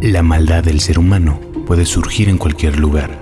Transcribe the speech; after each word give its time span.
La 0.00 0.22
maldad 0.22 0.62
del 0.62 0.78
ser 0.78 0.96
humano 0.96 1.40
puede 1.66 1.84
surgir 1.84 2.28
en 2.28 2.38
cualquier 2.38 2.78
lugar. 2.78 3.18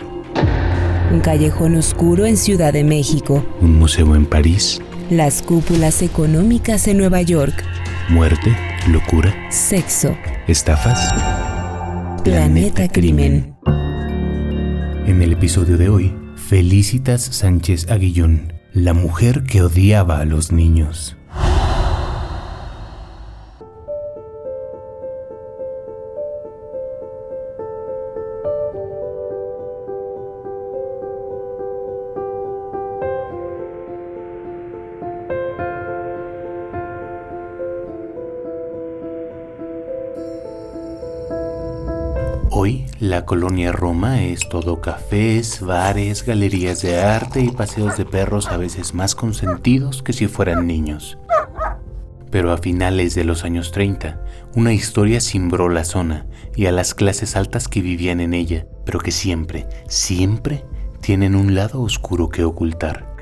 Un 1.10 1.20
callejón 1.20 1.74
oscuro 1.74 2.26
en 2.26 2.36
Ciudad 2.36 2.74
de 2.74 2.84
México. 2.84 3.42
Un 3.62 3.78
museo 3.78 4.14
en 4.14 4.26
París. 4.26 4.82
Las 5.08 5.40
cúpulas 5.40 6.02
económicas 6.02 6.86
en 6.86 6.98
Nueva 6.98 7.22
York. 7.22 7.64
Muerte, 8.10 8.54
locura. 8.90 9.34
Sexo. 9.50 10.14
Estafas. 10.48 11.14
Planeta, 12.22 12.88
Crimen. 12.88 13.56
En 15.06 15.22
el 15.22 15.32
episodio 15.32 15.78
de 15.78 15.88
hoy, 15.88 16.14
Felicitas 16.34 17.22
Sánchez 17.22 17.90
Aguillón, 17.90 18.52
la 18.74 18.92
mujer 18.92 19.44
que 19.44 19.62
odiaba 19.62 20.20
a 20.20 20.26
los 20.26 20.52
niños. 20.52 21.15
Colonia 43.26 43.72
Roma 43.72 44.22
es 44.22 44.48
todo 44.48 44.80
cafés, 44.80 45.60
bares, 45.60 46.24
galerías 46.24 46.80
de 46.80 47.00
arte 47.00 47.40
y 47.40 47.50
paseos 47.50 47.96
de 47.96 48.04
perros 48.04 48.46
a 48.48 48.56
veces 48.56 48.94
más 48.94 49.16
consentidos 49.16 50.02
que 50.02 50.12
si 50.12 50.28
fueran 50.28 50.66
niños. 50.66 51.18
Pero 52.30 52.52
a 52.52 52.56
finales 52.56 53.14
de 53.16 53.24
los 53.24 53.44
años 53.44 53.72
30, 53.72 54.24
una 54.54 54.72
historia 54.72 55.20
cimbró 55.20 55.68
la 55.68 55.84
zona 55.84 56.26
y 56.54 56.66
a 56.66 56.72
las 56.72 56.94
clases 56.94 57.36
altas 57.36 57.66
que 57.66 57.82
vivían 57.82 58.20
en 58.20 58.32
ella, 58.32 58.66
pero 58.84 59.00
que 59.00 59.10
siempre, 59.10 59.66
siempre 59.88 60.64
tienen 61.00 61.34
un 61.34 61.54
lado 61.54 61.82
oscuro 61.82 62.28
que 62.28 62.44
ocultar. 62.44 63.16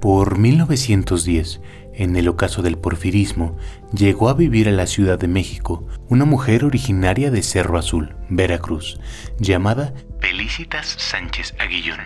Por 0.00 0.38
1910, 0.38 1.60
en 1.98 2.16
el 2.16 2.28
ocaso 2.28 2.62
del 2.62 2.78
porfirismo, 2.78 3.56
llegó 3.92 4.28
a 4.28 4.34
vivir 4.34 4.68
a 4.68 4.72
la 4.72 4.86
Ciudad 4.86 5.18
de 5.18 5.26
México 5.26 5.86
una 6.08 6.24
mujer 6.24 6.64
originaria 6.64 7.30
de 7.32 7.42
Cerro 7.42 7.76
Azul, 7.76 8.14
Veracruz, 8.30 9.00
llamada 9.38 9.92
Felicitas 10.20 10.86
Sánchez 10.96 11.54
Aguillón. 11.58 11.98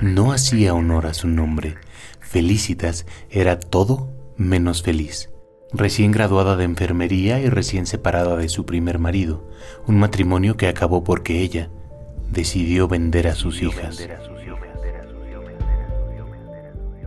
No 0.00 0.32
hacía 0.32 0.72
honor 0.72 1.06
a 1.06 1.14
su 1.14 1.28
nombre. 1.28 1.76
Felicitas 2.20 3.04
era 3.28 3.60
todo 3.60 4.10
menos 4.38 4.82
feliz. 4.82 5.28
Recién 5.72 6.12
graduada 6.12 6.56
de 6.56 6.64
enfermería 6.64 7.40
y 7.40 7.50
recién 7.50 7.86
separada 7.86 8.36
de 8.36 8.48
su 8.48 8.64
primer 8.64 8.98
marido, 8.98 9.46
un 9.86 9.98
matrimonio 9.98 10.56
que 10.56 10.66
acabó 10.66 11.04
porque 11.04 11.42
ella 11.42 11.70
decidió 12.30 12.88
vender 12.88 13.28
a 13.28 13.34
sus 13.34 13.60
hijas. 13.60 14.08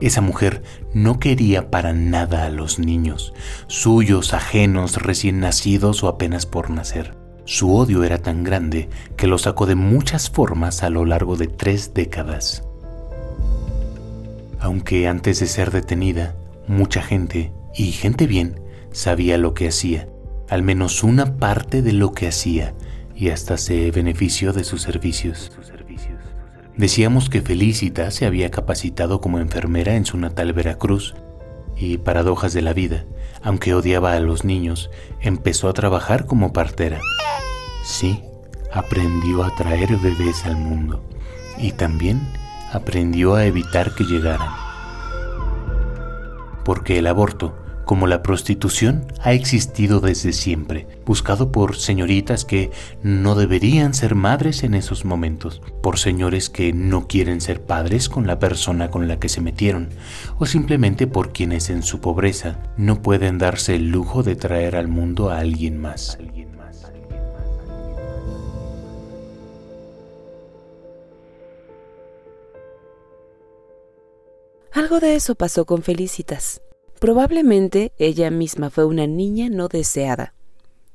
Esa 0.03 0.19
mujer 0.19 0.63
no 0.93 1.17
quería 1.17 1.71
para 1.71 1.93
nada 1.93 2.43
a 2.45 2.49
los 2.49 2.77
niños, 2.77 3.33
suyos, 3.67 4.33
ajenos, 4.33 4.97
recién 4.97 5.39
nacidos 5.39 6.03
o 6.03 6.09
apenas 6.09 6.45
por 6.45 6.69
nacer. 6.69 7.15
Su 7.45 7.73
odio 7.73 8.03
era 8.03 8.17
tan 8.17 8.43
grande 8.43 8.89
que 9.15 9.27
lo 9.27 9.37
sacó 9.37 9.65
de 9.65 9.75
muchas 9.75 10.29
formas 10.29 10.83
a 10.83 10.89
lo 10.89 11.05
largo 11.05 11.37
de 11.37 11.47
tres 11.47 11.93
décadas. 11.93 12.67
Aunque 14.59 15.07
antes 15.07 15.39
de 15.39 15.47
ser 15.47 15.71
detenida, 15.71 16.35
mucha 16.67 17.01
gente, 17.01 17.53
y 17.73 17.93
gente 17.93 18.27
bien, 18.27 18.59
sabía 18.91 19.37
lo 19.37 19.53
que 19.53 19.69
hacía, 19.69 20.09
al 20.49 20.63
menos 20.63 21.01
una 21.05 21.37
parte 21.37 21.81
de 21.81 21.93
lo 21.93 22.11
que 22.11 22.27
hacía, 22.27 22.73
y 23.15 23.29
hasta 23.29 23.55
se 23.55 23.89
benefició 23.91 24.51
de 24.51 24.65
sus 24.65 24.81
servicios. 24.81 25.49
Decíamos 26.77 27.29
que 27.29 27.41
Felicita 27.41 28.09
se 28.09 28.25
había 28.25 28.49
capacitado 28.49 29.21
como 29.21 29.37
enfermera 29.39 29.95
en 29.95 30.05
su 30.05 30.17
natal 30.17 30.53
Veracruz 30.53 31.13
y, 31.77 31.97
paradojas 31.99 32.53
de 32.53 32.63
la 32.63 32.73
vida, 32.73 33.05
aunque 33.43 33.75
odiaba 33.75 34.13
a 34.13 34.19
los 34.19 34.43
niños, 34.43 34.89
empezó 35.21 35.69
a 35.69 35.73
trabajar 35.73 36.25
como 36.25 36.51
partera. 36.51 36.99
Sí, 37.83 38.23
aprendió 38.71 39.43
a 39.43 39.55
traer 39.55 39.97
bebés 39.97 40.45
al 40.45 40.55
mundo 40.55 41.03
y 41.59 41.73
también 41.73 42.27
aprendió 42.71 43.35
a 43.35 43.45
evitar 43.45 43.93
que 43.93 44.05
llegaran. 44.05 44.49
Porque 46.65 46.97
el 46.97 47.05
aborto 47.05 47.55
como 47.85 48.07
la 48.07 48.23
prostitución 48.23 49.05
ha 49.21 49.33
existido 49.33 49.99
desde 49.99 50.33
siempre, 50.33 50.87
buscado 51.05 51.51
por 51.51 51.75
señoritas 51.75 52.45
que 52.45 52.71
no 53.01 53.35
deberían 53.35 53.93
ser 53.93 54.15
madres 54.15 54.63
en 54.63 54.73
esos 54.73 55.05
momentos, 55.05 55.61
por 55.81 55.99
señores 55.99 56.49
que 56.49 56.73
no 56.73 57.07
quieren 57.07 57.41
ser 57.41 57.61
padres 57.61 58.09
con 58.09 58.27
la 58.27 58.39
persona 58.39 58.89
con 58.89 59.07
la 59.07 59.19
que 59.19 59.29
se 59.29 59.41
metieron, 59.41 59.89
o 60.37 60.45
simplemente 60.45 61.07
por 61.07 61.33
quienes 61.33 61.69
en 61.69 61.83
su 61.83 61.99
pobreza 61.99 62.59
no 62.77 63.01
pueden 63.01 63.37
darse 63.37 63.75
el 63.75 63.89
lujo 63.89 64.23
de 64.23 64.35
traer 64.35 64.75
al 64.75 64.87
mundo 64.87 65.29
a 65.29 65.39
alguien 65.39 65.79
más. 65.79 66.17
Algo 74.71 74.99
de 74.99 75.15
eso 75.15 75.35
pasó 75.35 75.65
con 75.65 75.83
Felicitas. 75.83 76.59
Probablemente 77.03 77.91
ella 77.99 78.31
misma 78.31 78.69
fue 78.69 78.85
una 78.85 79.07
niña 79.07 79.49
no 79.49 79.67
deseada. 79.67 80.33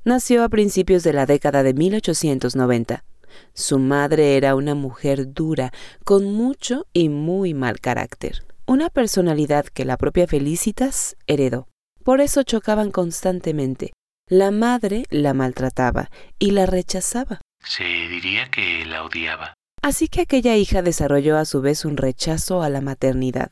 Nació 0.04 0.42
a 0.42 0.48
principios 0.48 1.02
de 1.02 1.12
la 1.12 1.26
década 1.26 1.62
de 1.62 1.74
1890. 1.74 3.04
Su 3.52 3.78
madre 3.78 4.38
era 4.38 4.54
una 4.54 4.74
mujer 4.74 5.34
dura, 5.34 5.70
con 6.04 6.32
mucho 6.32 6.86
y 6.94 7.10
muy 7.10 7.52
mal 7.52 7.80
carácter, 7.80 8.42
una 8.64 8.88
personalidad 8.88 9.66
que 9.66 9.84
la 9.84 9.98
propia 9.98 10.26
Felicitas 10.26 11.14
heredó. 11.26 11.68
Por 12.02 12.22
eso 12.22 12.42
chocaban 12.42 12.90
constantemente. 12.90 13.92
La 14.30 14.50
madre 14.50 15.04
la 15.10 15.34
maltrataba 15.34 16.10
y 16.38 16.52
la 16.52 16.64
rechazaba. 16.64 17.42
Se 17.62 17.84
diría 17.84 18.50
que 18.50 18.86
la 18.86 19.04
odiaba. 19.04 19.52
Así 19.82 20.08
que 20.08 20.22
aquella 20.22 20.56
hija 20.56 20.80
desarrolló 20.80 21.36
a 21.36 21.44
su 21.44 21.60
vez 21.60 21.84
un 21.84 21.98
rechazo 21.98 22.62
a 22.62 22.70
la 22.70 22.80
maternidad 22.80 23.50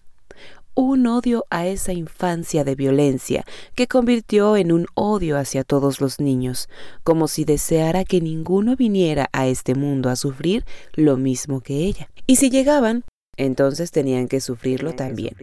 un 0.77 1.07
odio 1.07 1.47
a 1.51 1.67
esa 1.67 1.93
infancia 1.93 2.63
de 2.63 2.75
violencia 2.75 3.45
que 3.75 3.89
convirtió 3.89 4.57
en 4.57 4.71
un 4.71 4.87
odio 4.95 5.39
hacia 5.39 5.65
todos 5.65 6.01
los 6.01 6.21
niños, 6.21 6.69
como 7.03 7.27
si 7.27 7.45
deseara 7.45 8.05
que 8.05 8.21
ninguno 8.21 8.77
viniera 8.77 9.29
a 9.33 9.49
este 9.49 9.75
mundo 9.75 10.11
a 10.11 10.17
sufrir 10.17 10.65
lo 10.93 11.17
mismo 11.17 11.63
que 11.63 11.79
ella. 11.79 12.11
Y 12.27 12.37
si 12.37 12.51
llegaban, 12.51 13.05
entonces 13.37 13.91
tenían 13.91 14.29
que 14.29 14.41
sufrirlo 14.41 14.95
también. 14.95 15.35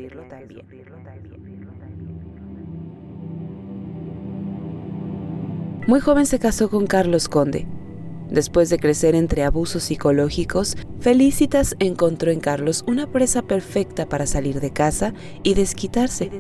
Muy 5.88 6.00
joven 6.00 6.26
se 6.26 6.40
casó 6.40 6.70
con 6.70 6.88
Carlos 6.88 7.28
Conde, 7.28 7.68
Después 8.34 8.72
de 8.72 8.80
crecer 8.80 9.14
entre 9.14 9.44
abusos 9.44 9.84
psicológicos, 9.84 10.76
Felicitas 11.00 11.76
encontró 11.78 12.32
en 12.32 12.40
Carlos 12.40 12.84
una 12.88 13.06
presa 13.06 13.44
perfecta 13.44 14.10
para 14.10 14.26
salir 14.26 14.60
de 14.60 14.74
casa 14.74 15.14
y 15.44 15.54
desquitarse. 15.54 16.32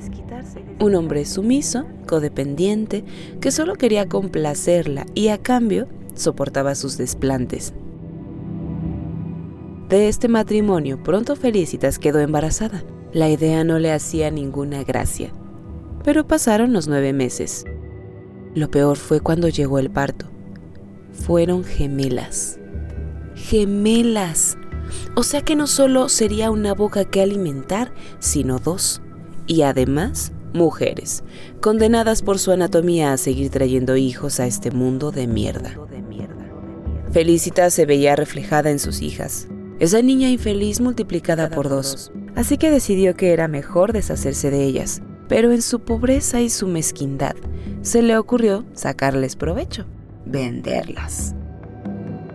Un 0.80 0.96
hombre 0.96 1.24
sumiso, 1.26 1.86
codependiente, 2.08 3.06
que 3.40 3.52
solo 3.52 3.76
quería 3.76 4.10
complacerla 4.10 5.06
y 5.14 5.28
a 5.28 5.38
cambio 5.38 5.88
soportaba 6.16 6.74
sus 6.74 6.98
desplantes. 6.98 7.76
De 9.88 10.08
este 10.08 10.28
matrimonio 10.28 11.04
pronto 11.04 11.36
Felicitas 11.36 12.00
quedó 12.00 12.22
embarazada. 12.22 12.84
La 13.12 13.30
idea 13.30 13.64
no 13.64 13.78
le 13.78 13.92
hacía 13.92 14.32
ninguna 14.32 14.84
gracia. 14.84 15.32
Pero 16.04 16.26
pasaron 16.26 16.74
los 16.74 16.88
nueve 16.88 17.14
meses. 17.14 17.66
Lo 18.56 18.72
peor 18.72 18.98
fue 18.98 19.20
cuando 19.20 19.48
llegó 19.48 19.78
el 19.78 19.92
parto 19.92 20.33
fueron 21.14 21.64
gemelas. 21.64 22.60
Gemelas. 23.36 24.58
O 25.16 25.24
sea 25.24 25.42
que 25.42 25.56
no 25.56 25.68
solo 25.68 26.10
sería 26.10 26.52
una 26.52 26.74
boca 26.74 27.06
que 27.06 27.22
alimentar, 27.22 27.94
sino 28.20 28.60
dos. 28.60 29.02
Y 29.48 29.62
además, 29.62 30.32
mujeres, 30.54 31.24
condenadas 31.62 32.22
por 32.22 32.40
su 32.40 32.52
anatomía 32.52 33.14
a 33.14 33.18
seguir 33.18 33.50
trayendo 33.50 33.96
hijos 33.96 34.40
a 34.40 34.48
este 34.48 34.72
mundo 34.72 35.12
de 35.12 35.28
mierda. 35.28 35.78
Felicita 37.12 37.70
se 37.70 37.86
veía 37.86 38.16
reflejada 38.16 38.72
en 38.72 38.80
sus 38.80 39.02
hijas. 39.02 39.48
Esa 39.80 40.02
niña 40.02 40.30
infeliz 40.30 40.82
multiplicada 40.82 41.50
por 41.50 41.70
dos. 41.70 42.12
Así 42.36 42.58
que 42.58 42.72
decidió 42.72 43.16
que 43.16 43.34
era 43.34 43.48
mejor 43.48 43.94
deshacerse 43.94 44.50
de 44.50 44.64
ellas. 44.64 45.02
Pero 45.28 45.52
en 45.52 45.62
su 45.62 45.80
pobreza 45.80 46.42
y 46.42 46.50
su 46.50 46.68
mezquindad, 46.68 47.36
se 47.82 48.02
le 48.02 48.18
ocurrió 48.18 48.66
sacarles 48.74 49.36
provecho 49.36 49.86
venderlas. 50.26 51.36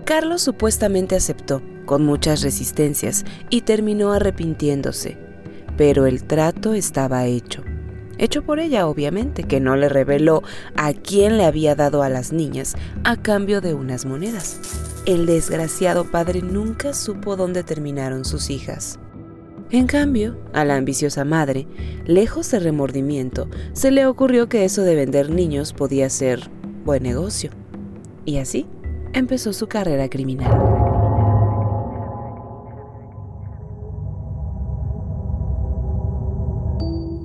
Carlos 0.04 0.42
supuestamente 0.42 1.16
aceptó, 1.16 1.62
con 1.84 2.04
muchas 2.04 2.42
resistencias, 2.42 3.24
y 3.50 3.62
terminó 3.62 4.12
arrepintiéndose, 4.12 5.18
pero 5.76 6.06
el 6.06 6.24
trato 6.24 6.74
estaba 6.74 7.26
hecho. 7.26 7.62
hecho 8.18 8.42
por 8.42 8.58
ella 8.58 8.86
obviamente, 8.86 9.44
que 9.44 9.60
no 9.60 9.76
le 9.76 9.88
reveló 9.88 10.42
a 10.76 10.92
quién 10.92 11.36
le 11.36 11.44
había 11.44 11.74
dado 11.74 12.02
a 12.02 12.08
las 12.08 12.32
niñas 12.32 12.74
a 13.04 13.16
cambio 13.16 13.60
de 13.60 13.74
unas 13.74 14.06
monedas. 14.06 14.58
El 15.06 15.26
desgraciado 15.26 16.04
padre 16.10 16.42
nunca 16.42 16.94
supo 16.94 17.36
dónde 17.36 17.62
terminaron 17.62 18.24
sus 18.24 18.50
hijas. 18.50 18.98
En 19.70 19.86
cambio, 19.86 20.38
a 20.54 20.64
la 20.64 20.76
ambiciosa 20.76 21.26
madre, 21.26 21.66
lejos 22.06 22.50
de 22.50 22.60
remordimiento, 22.60 23.48
se 23.74 23.90
le 23.90 24.06
ocurrió 24.06 24.48
que 24.48 24.64
eso 24.64 24.82
de 24.82 24.94
vender 24.94 25.28
niños 25.28 25.74
podía 25.74 26.08
ser 26.08 26.50
buen 26.84 27.02
negocio. 27.02 27.50
Y 28.28 28.36
así 28.36 28.66
empezó 29.14 29.54
su 29.54 29.68
carrera 29.68 30.10
criminal. 30.10 30.52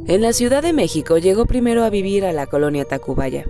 En 0.08 0.22
la 0.22 0.32
Ciudad 0.32 0.64
de 0.64 0.72
México 0.72 1.18
llegó 1.18 1.46
primero 1.46 1.84
a 1.84 1.90
vivir 1.90 2.24
a 2.24 2.32
la 2.32 2.48
colonia 2.48 2.86
Tacubaya, 2.86 3.44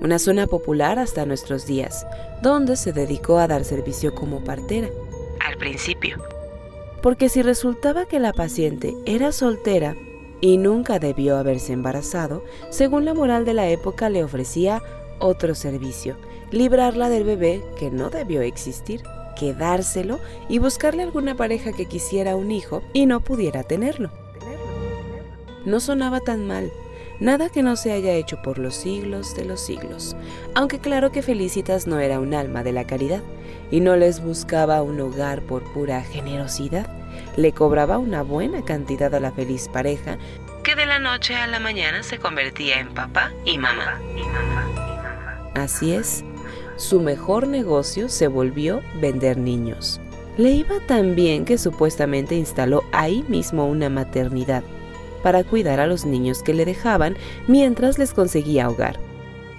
una 0.00 0.18
zona 0.18 0.46
popular 0.46 0.98
hasta 0.98 1.26
nuestros 1.26 1.66
días, 1.66 2.06
donde 2.40 2.76
se 2.76 2.94
dedicó 2.94 3.36
a 3.40 3.46
dar 3.46 3.66
servicio 3.66 4.14
como 4.14 4.42
partera, 4.42 4.88
al 5.46 5.58
principio. 5.58 6.16
Porque 7.02 7.28
si 7.28 7.42
resultaba 7.42 8.06
que 8.06 8.20
la 8.20 8.32
paciente 8.32 8.94
era 9.04 9.32
soltera 9.32 9.96
y 10.40 10.56
nunca 10.56 10.98
debió 10.98 11.36
haberse 11.36 11.74
embarazado, 11.74 12.42
según 12.70 13.04
la 13.04 13.12
moral 13.12 13.44
de 13.44 13.52
la 13.52 13.68
época 13.68 14.08
le 14.08 14.24
ofrecía 14.24 14.82
otro 15.18 15.54
servicio, 15.54 16.16
librarla 16.50 17.08
del 17.08 17.24
bebé 17.24 17.62
que 17.78 17.90
no 17.90 18.10
debió 18.10 18.42
existir, 18.42 19.02
quedárselo 19.38 20.20
y 20.48 20.58
buscarle 20.58 21.02
alguna 21.02 21.34
pareja 21.36 21.72
que 21.72 21.86
quisiera 21.86 22.36
un 22.36 22.50
hijo 22.50 22.82
y 22.92 23.06
no 23.06 23.20
pudiera 23.20 23.62
tenerlo 23.62 24.10
no 25.66 25.80
sonaba 25.80 26.20
tan 26.20 26.46
mal, 26.46 26.72
nada 27.20 27.50
que 27.50 27.62
no 27.62 27.76
se 27.76 27.92
haya 27.92 28.12
hecho 28.12 28.40
por 28.40 28.58
los 28.58 28.74
siglos 28.74 29.34
de 29.34 29.44
los 29.44 29.60
siglos, 29.60 30.16
aunque 30.54 30.78
claro 30.78 31.12
que 31.12 31.22
Felicitas 31.22 31.86
no 31.86 31.98
era 31.98 32.20
un 32.20 32.32
alma 32.32 32.62
de 32.62 32.72
la 32.72 32.86
caridad 32.86 33.20
y 33.70 33.80
no 33.80 33.96
les 33.96 34.22
buscaba 34.22 34.80
un 34.82 35.00
hogar 35.00 35.42
por 35.42 35.64
pura 35.72 36.02
generosidad, 36.02 36.86
le 37.36 37.52
cobraba 37.52 37.98
una 37.98 38.22
buena 38.22 38.64
cantidad 38.64 39.14
a 39.14 39.20
la 39.20 39.32
feliz 39.32 39.68
pareja 39.68 40.18
que 40.62 40.76
de 40.76 40.86
la 40.86 40.98
noche 40.98 41.34
a 41.36 41.46
la 41.46 41.60
mañana 41.60 42.02
se 42.02 42.18
convertía 42.18 42.80
en 42.80 42.92
papá 42.94 43.32
y 43.44 43.58
mamá. 43.58 44.00
Así 45.54 45.94
es, 45.94 46.24
su 46.76 47.00
mejor 47.00 47.48
negocio 47.48 48.08
se 48.08 48.28
volvió 48.28 48.82
vender 49.00 49.38
niños. 49.38 50.00
Le 50.36 50.50
iba 50.50 50.78
tan 50.86 51.14
bien 51.14 51.44
que 51.44 51.58
supuestamente 51.58 52.34
instaló 52.34 52.84
ahí 52.92 53.24
mismo 53.28 53.66
una 53.66 53.88
maternidad 53.88 54.62
para 55.22 55.42
cuidar 55.44 55.80
a 55.80 55.86
los 55.86 56.04
niños 56.04 56.42
que 56.42 56.54
le 56.54 56.64
dejaban 56.64 57.16
mientras 57.48 57.98
les 57.98 58.12
conseguía 58.12 58.68
hogar. 58.68 58.98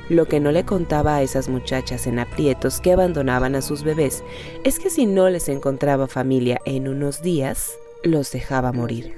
Lo 0.09 0.25
que 0.25 0.39
no 0.39 0.51
le 0.51 0.63
contaba 0.63 1.17
a 1.17 1.21
esas 1.21 1.49
muchachas 1.49 2.07
en 2.07 2.19
aprietos 2.19 2.79
que 2.79 2.93
abandonaban 2.93 3.55
a 3.55 3.61
sus 3.61 3.83
bebés 3.83 4.23
es 4.63 4.79
que 4.79 4.89
si 4.89 5.05
no 5.05 5.29
les 5.29 5.49
encontraba 5.49 6.07
familia 6.07 6.61
en 6.63 6.87
unos 6.87 7.21
días, 7.21 7.77
los 8.03 8.31
dejaba 8.31 8.71
morir. 8.71 9.15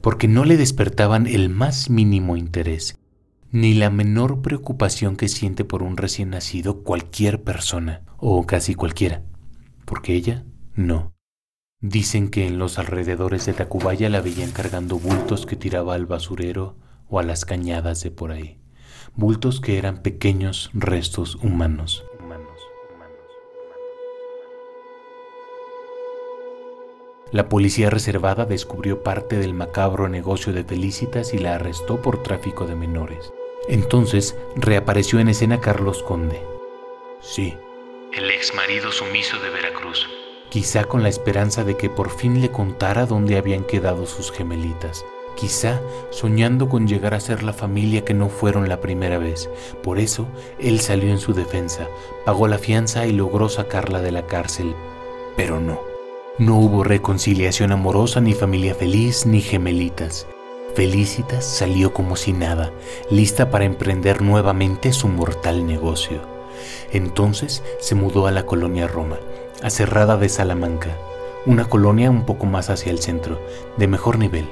Porque 0.00 0.28
no 0.28 0.44
le 0.44 0.56
despertaban 0.56 1.26
el 1.26 1.50
más 1.50 1.90
mínimo 1.90 2.36
interés, 2.36 2.98
ni 3.52 3.74
la 3.74 3.90
menor 3.90 4.42
preocupación 4.42 5.16
que 5.16 5.28
siente 5.28 5.64
por 5.64 5.82
un 5.82 5.96
recién 5.96 6.30
nacido 6.30 6.82
cualquier 6.82 7.42
persona, 7.42 8.02
o 8.16 8.46
casi 8.46 8.74
cualquiera, 8.74 9.22
porque 9.84 10.14
ella 10.14 10.44
no. 10.74 11.12
Dicen 11.80 12.28
que 12.28 12.46
en 12.46 12.58
los 12.58 12.78
alrededores 12.78 13.46
de 13.46 13.54
Tacubaya 13.54 14.08
la 14.08 14.20
veían 14.20 14.50
cargando 14.50 14.98
bultos 14.98 15.46
que 15.46 15.56
tiraba 15.56 15.94
al 15.94 16.06
basurero 16.06 16.76
o 17.08 17.18
a 17.18 17.22
las 17.22 17.44
cañadas 17.44 18.02
de 18.02 18.10
por 18.10 18.32
ahí, 18.32 18.60
bultos 19.14 19.60
que 19.60 19.78
eran 19.78 20.02
pequeños 20.02 20.70
restos 20.74 21.36
humanos. 21.36 22.04
La 27.32 27.48
policía 27.48 27.90
reservada 27.90 28.44
descubrió 28.44 29.04
parte 29.04 29.38
del 29.38 29.54
macabro 29.54 30.08
negocio 30.08 30.52
de 30.52 30.64
Felicitas 30.64 31.32
y 31.32 31.38
la 31.38 31.54
arrestó 31.54 32.02
por 32.02 32.24
tráfico 32.24 32.66
de 32.66 32.74
menores. 32.74 33.32
Entonces 33.68 34.36
reapareció 34.56 35.20
en 35.20 35.28
escena 35.28 35.60
Carlos 35.60 36.02
Conde. 36.02 36.42
Sí, 37.20 37.56
el 38.12 38.28
ex 38.32 38.52
marido 38.56 38.90
sumiso 38.90 39.38
de 39.38 39.50
Veracruz. 39.50 40.08
Quizá 40.48 40.84
con 40.84 41.04
la 41.04 41.08
esperanza 41.08 41.62
de 41.62 41.76
que 41.76 41.88
por 41.88 42.10
fin 42.10 42.40
le 42.40 42.50
contara 42.50 43.06
dónde 43.06 43.36
habían 43.36 43.62
quedado 43.62 44.06
sus 44.06 44.32
gemelitas. 44.32 45.04
Quizá 45.36 45.80
soñando 46.10 46.68
con 46.68 46.88
llegar 46.88 47.14
a 47.14 47.20
ser 47.20 47.44
la 47.44 47.52
familia 47.52 48.04
que 48.04 48.14
no 48.14 48.28
fueron 48.28 48.68
la 48.68 48.80
primera 48.80 49.18
vez. 49.18 49.48
Por 49.84 50.00
eso, 50.00 50.26
él 50.58 50.80
salió 50.80 51.10
en 51.10 51.20
su 51.20 51.32
defensa, 51.32 51.86
pagó 52.24 52.48
la 52.48 52.58
fianza 52.58 53.06
y 53.06 53.12
logró 53.12 53.48
sacarla 53.48 54.00
de 54.00 54.10
la 54.10 54.26
cárcel. 54.26 54.74
Pero 55.36 55.60
no. 55.60 55.89
No 56.40 56.56
hubo 56.56 56.84
reconciliación 56.84 57.70
amorosa, 57.70 58.22
ni 58.22 58.32
familia 58.32 58.74
feliz, 58.74 59.26
ni 59.26 59.42
gemelitas. 59.42 60.26
Felicitas 60.74 61.44
salió 61.44 61.92
como 61.92 62.16
si 62.16 62.32
nada, 62.32 62.72
lista 63.10 63.50
para 63.50 63.66
emprender 63.66 64.22
nuevamente 64.22 64.94
su 64.94 65.08
mortal 65.08 65.66
negocio. 65.66 66.22
Entonces 66.92 67.62
se 67.78 67.94
mudó 67.94 68.26
a 68.26 68.30
la 68.30 68.46
colonia 68.46 68.88
Roma, 68.88 69.18
a 69.62 69.68
Cerrada 69.68 70.16
de 70.16 70.30
Salamanca, 70.30 70.96
una 71.44 71.66
colonia 71.66 72.10
un 72.10 72.24
poco 72.24 72.46
más 72.46 72.70
hacia 72.70 72.90
el 72.90 73.00
centro, 73.00 73.38
de 73.76 73.86
mejor 73.86 74.18
nivel, 74.18 74.48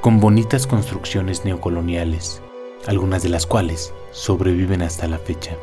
con 0.00 0.20
bonitas 0.20 0.68
construcciones 0.68 1.44
neocoloniales, 1.44 2.40
algunas 2.86 3.24
de 3.24 3.30
las 3.30 3.46
cuales 3.46 3.92
sobreviven 4.12 4.80
hasta 4.80 5.08
la 5.08 5.18
fecha. 5.18 5.56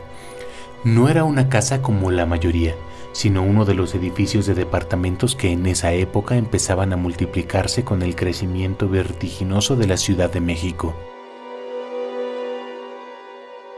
No 0.83 1.07
era 1.07 1.23
una 1.23 1.47
casa 1.47 1.81
como 1.81 2.11
la 2.11 2.25
mayoría, 2.25 2.75
sino 3.11 3.43
uno 3.43 3.65
de 3.65 3.73
los 3.73 3.95
edificios 3.95 4.45
de 4.45 4.55
departamentos 4.55 5.35
que 5.35 5.51
en 5.51 5.65
esa 5.65 5.93
época 5.93 6.35
empezaban 6.35 6.93
a 6.93 6.97
multiplicarse 6.97 7.83
con 7.83 8.01
el 8.01 8.15
crecimiento 8.15 8.87
vertiginoso 8.89 9.75
de 9.75 9.87
la 9.87 9.97
Ciudad 9.97 10.31
de 10.31 10.41
México. 10.41 10.95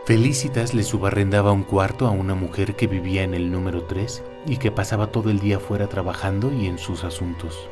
Felicitas 0.05 0.73
le 0.73 0.83
subarrendaba 0.83 1.51
un 1.51 1.63
cuarto 1.63 2.07
a 2.07 2.11
una 2.11 2.35
mujer 2.35 2.75
que 2.75 2.87
vivía 2.87 3.23
en 3.23 3.33
el 3.33 3.51
número 3.51 3.83
3 3.83 4.23
y 4.47 4.57
que 4.57 4.71
pasaba 4.71 5.07
todo 5.07 5.29
el 5.29 5.39
día 5.39 5.59
fuera 5.59 5.87
trabajando 5.87 6.51
y 6.51 6.67
en 6.67 6.79
sus 6.79 7.03
asuntos. 7.03 7.69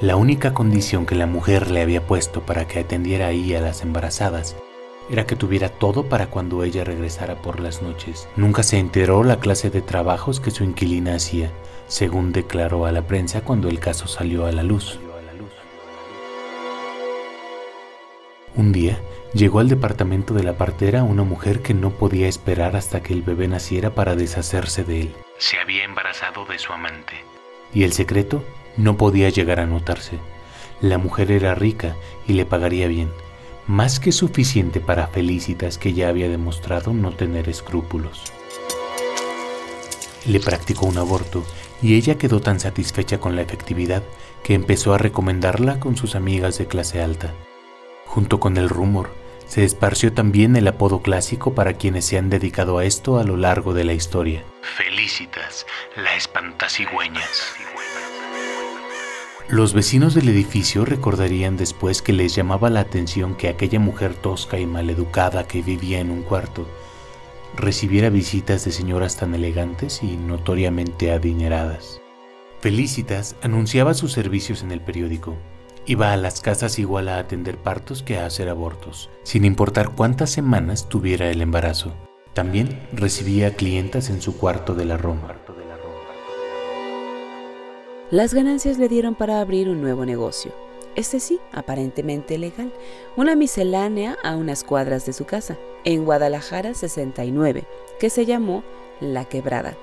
La 0.00 0.16
única 0.16 0.54
condición 0.54 1.06
que 1.06 1.14
la 1.14 1.26
mujer 1.26 1.70
le 1.70 1.82
había 1.82 2.06
puesto 2.06 2.42
para 2.46 2.66
que 2.66 2.78
atendiera 2.80 3.26
ahí 3.26 3.54
a 3.54 3.60
las 3.60 3.82
embarazadas 3.82 4.56
era 5.10 5.26
que 5.26 5.36
tuviera 5.36 5.68
todo 5.68 6.08
para 6.08 6.26
cuando 6.28 6.62
ella 6.64 6.84
regresara 6.84 7.40
por 7.40 7.60
las 7.60 7.82
noches. 7.82 8.28
Nunca 8.36 8.62
se 8.62 8.78
enteró 8.78 9.24
la 9.24 9.40
clase 9.40 9.70
de 9.70 9.80
trabajos 9.80 10.40
que 10.40 10.50
su 10.50 10.64
inquilina 10.64 11.14
hacía, 11.14 11.50
según 11.86 12.32
declaró 12.32 12.84
a 12.84 12.92
la 12.92 13.06
prensa 13.06 13.40
cuando 13.42 13.68
el 13.68 13.80
caso 13.80 14.06
salió 14.06 14.46
a 14.46 14.52
la 14.52 14.62
luz. 14.62 14.98
Un 18.54 18.72
día 18.72 18.98
llegó 19.32 19.60
al 19.60 19.68
departamento 19.68 20.34
de 20.34 20.42
la 20.42 20.58
partera 20.58 21.04
una 21.04 21.22
mujer 21.22 21.62
que 21.62 21.74
no 21.74 21.90
podía 21.90 22.28
esperar 22.28 22.76
hasta 22.76 23.02
que 23.02 23.12
el 23.12 23.22
bebé 23.22 23.46
naciera 23.46 23.94
para 23.94 24.16
deshacerse 24.16 24.84
de 24.84 25.02
él. 25.02 25.14
Se 25.38 25.58
había 25.58 25.84
embarazado 25.84 26.44
de 26.44 26.58
su 26.58 26.72
amante. 26.72 27.14
Y 27.72 27.84
el 27.84 27.92
secreto 27.92 28.42
no 28.76 28.96
podía 28.96 29.28
llegar 29.28 29.60
a 29.60 29.66
notarse. 29.66 30.18
La 30.80 30.98
mujer 30.98 31.30
era 31.30 31.54
rica 31.54 31.94
y 32.26 32.32
le 32.32 32.46
pagaría 32.46 32.88
bien 32.88 33.10
más 33.68 34.00
que 34.00 34.12
suficiente 34.12 34.80
para 34.80 35.06
Felicitas 35.08 35.76
que 35.76 35.92
ya 35.92 36.08
había 36.08 36.28
demostrado 36.28 36.94
no 36.94 37.12
tener 37.12 37.48
escrúpulos. 37.48 38.24
Le 40.26 40.40
practicó 40.40 40.86
un 40.86 40.96
aborto 40.96 41.44
y 41.82 41.94
ella 41.94 42.16
quedó 42.16 42.40
tan 42.40 42.58
satisfecha 42.58 43.20
con 43.20 43.36
la 43.36 43.42
efectividad 43.42 44.02
que 44.42 44.54
empezó 44.54 44.94
a 44.94 44.98
recomendarla 44.98 45.78
con 45.78 45.96
sus 45.96 46.16
amigas 46.16 46.56
de 46.58 46.66
clase 46.66 47.02
alta. 47.02 47.34
Junto 48.06 48.40
con 48.40 48.56
el 48.56 48.70
rumor, 48.70 49.10
se 49.46 49.64
esparció 49.64 50.12
también 50.12 50.56
el 50.56 50.66
apodo 50.66 51.02
clásico 51.02 51.54
para 51.54 51.74
quienes 51.74 52.06
se 52.06 52.18
han 52.18 52.30
dedicado 52.30 52.78
a 52.78 52.84
esto 52.84 53.18
a 53.18 53.24
lo 53.24 53.36
largo 53.36 53.74
de 53.74 53.84
la 53.84 53.92
historia. 53.92 54.44
Felicitas, 54.62 55.66
la 55.96 56.16
espantasigüeñas. 56.16 57.54
Los 59.50 59.72
vecinos 59.72 60.12
del 60.12 60.28
edificio 60.28 60.84
recordarían 60.84 61.56
después 61.56 62.02
que 62.02 62.12
les 62.12 62.34
llamaba 62.34 62.68
la 62.68 62.80
atención 62.80 63.34
que 63.34 63.48
aquella 63.48 63.80
mujer 63.80 64.12
tosca 64.12 64.58
y 64.58 64.66
maleducada 64.66 65.48
que 65.48 65.62
vivía 65.62 66.00
en 66.00 66.10
un 66.10 66.20
cuarto 66.22 66.66
recibiera 67.56 68.10
visitas 68.10 68.66
de 68.66 68.72
señoras 68.72 69.16
tan 69.16 69.34
elegantes 69.34 70.02
y 70.02 70.18
notoriamente 70.18 71.12
adineradas. 71.12 72.02
Felicitas 72.60 73.36
anunciaba 73.40 73.94
sus 73.94 74.12
servicios 74.12 74.62
en 74.62 74.70
el 74.70 74.82
periódico. 74.82 75.34
Iba 75.86 76.12
a 76.12 76.18
las 76.18 76.42
casas 76.42 76.78
igual 76.78 77.08
a 77.08 77.18
atender 77.18 77.56
partos 77.56 78.02
que 78.02 78.18
a 78.18 78.26
hacer 78.26 78.50
abortos, 78.50 79.08
sin 79.22 79.46
importar 79.46 79.94
cuántas 79.94 80.28
semanas 80.28 80.90
tuviera 80.90 81.30
el 81.30 81.40
embarazo. 81.40 81.94
También 82.34 82.86
recibía 82.92 83.56
clientas 83.56 84.10
en 84.10 84.20
su 84.20 84.36
cuarto 84.36 84.74
de 84.74 84.84
la 84.84 84.98
Roma. 84.98 85.37
Las 88.10 88.32
ganancias 88.32 88.78
le 88.78 88.88
dieron 88.88 89.14
para 89.14 89.38
abrir 89.38 89.68
un 89.68 89.82
nuevo 89.82 90.06
negocio, 90.06 90.50
este 90.96 91.20
sí, 91.20 91.38
aparentemente 91.52 92.38
legal, 92.38 92.72
una 93.16 93.36
miscelánea 93.36 94.16
a 94.24 94.34
unas 94.34 94.64
cuadras 94.64 95.04
de 95.04 95.12
su 95.12 95.26
casa, 95.26 95.58
en 95.84 96.06
Guadalajara 96.06 96.72
69, 96.72 97.64
que 98.00 98.08
se 98.08 98.24
llamó 98.24 98.64
La 99.02 99.26
Quebrada. 99.26 99.76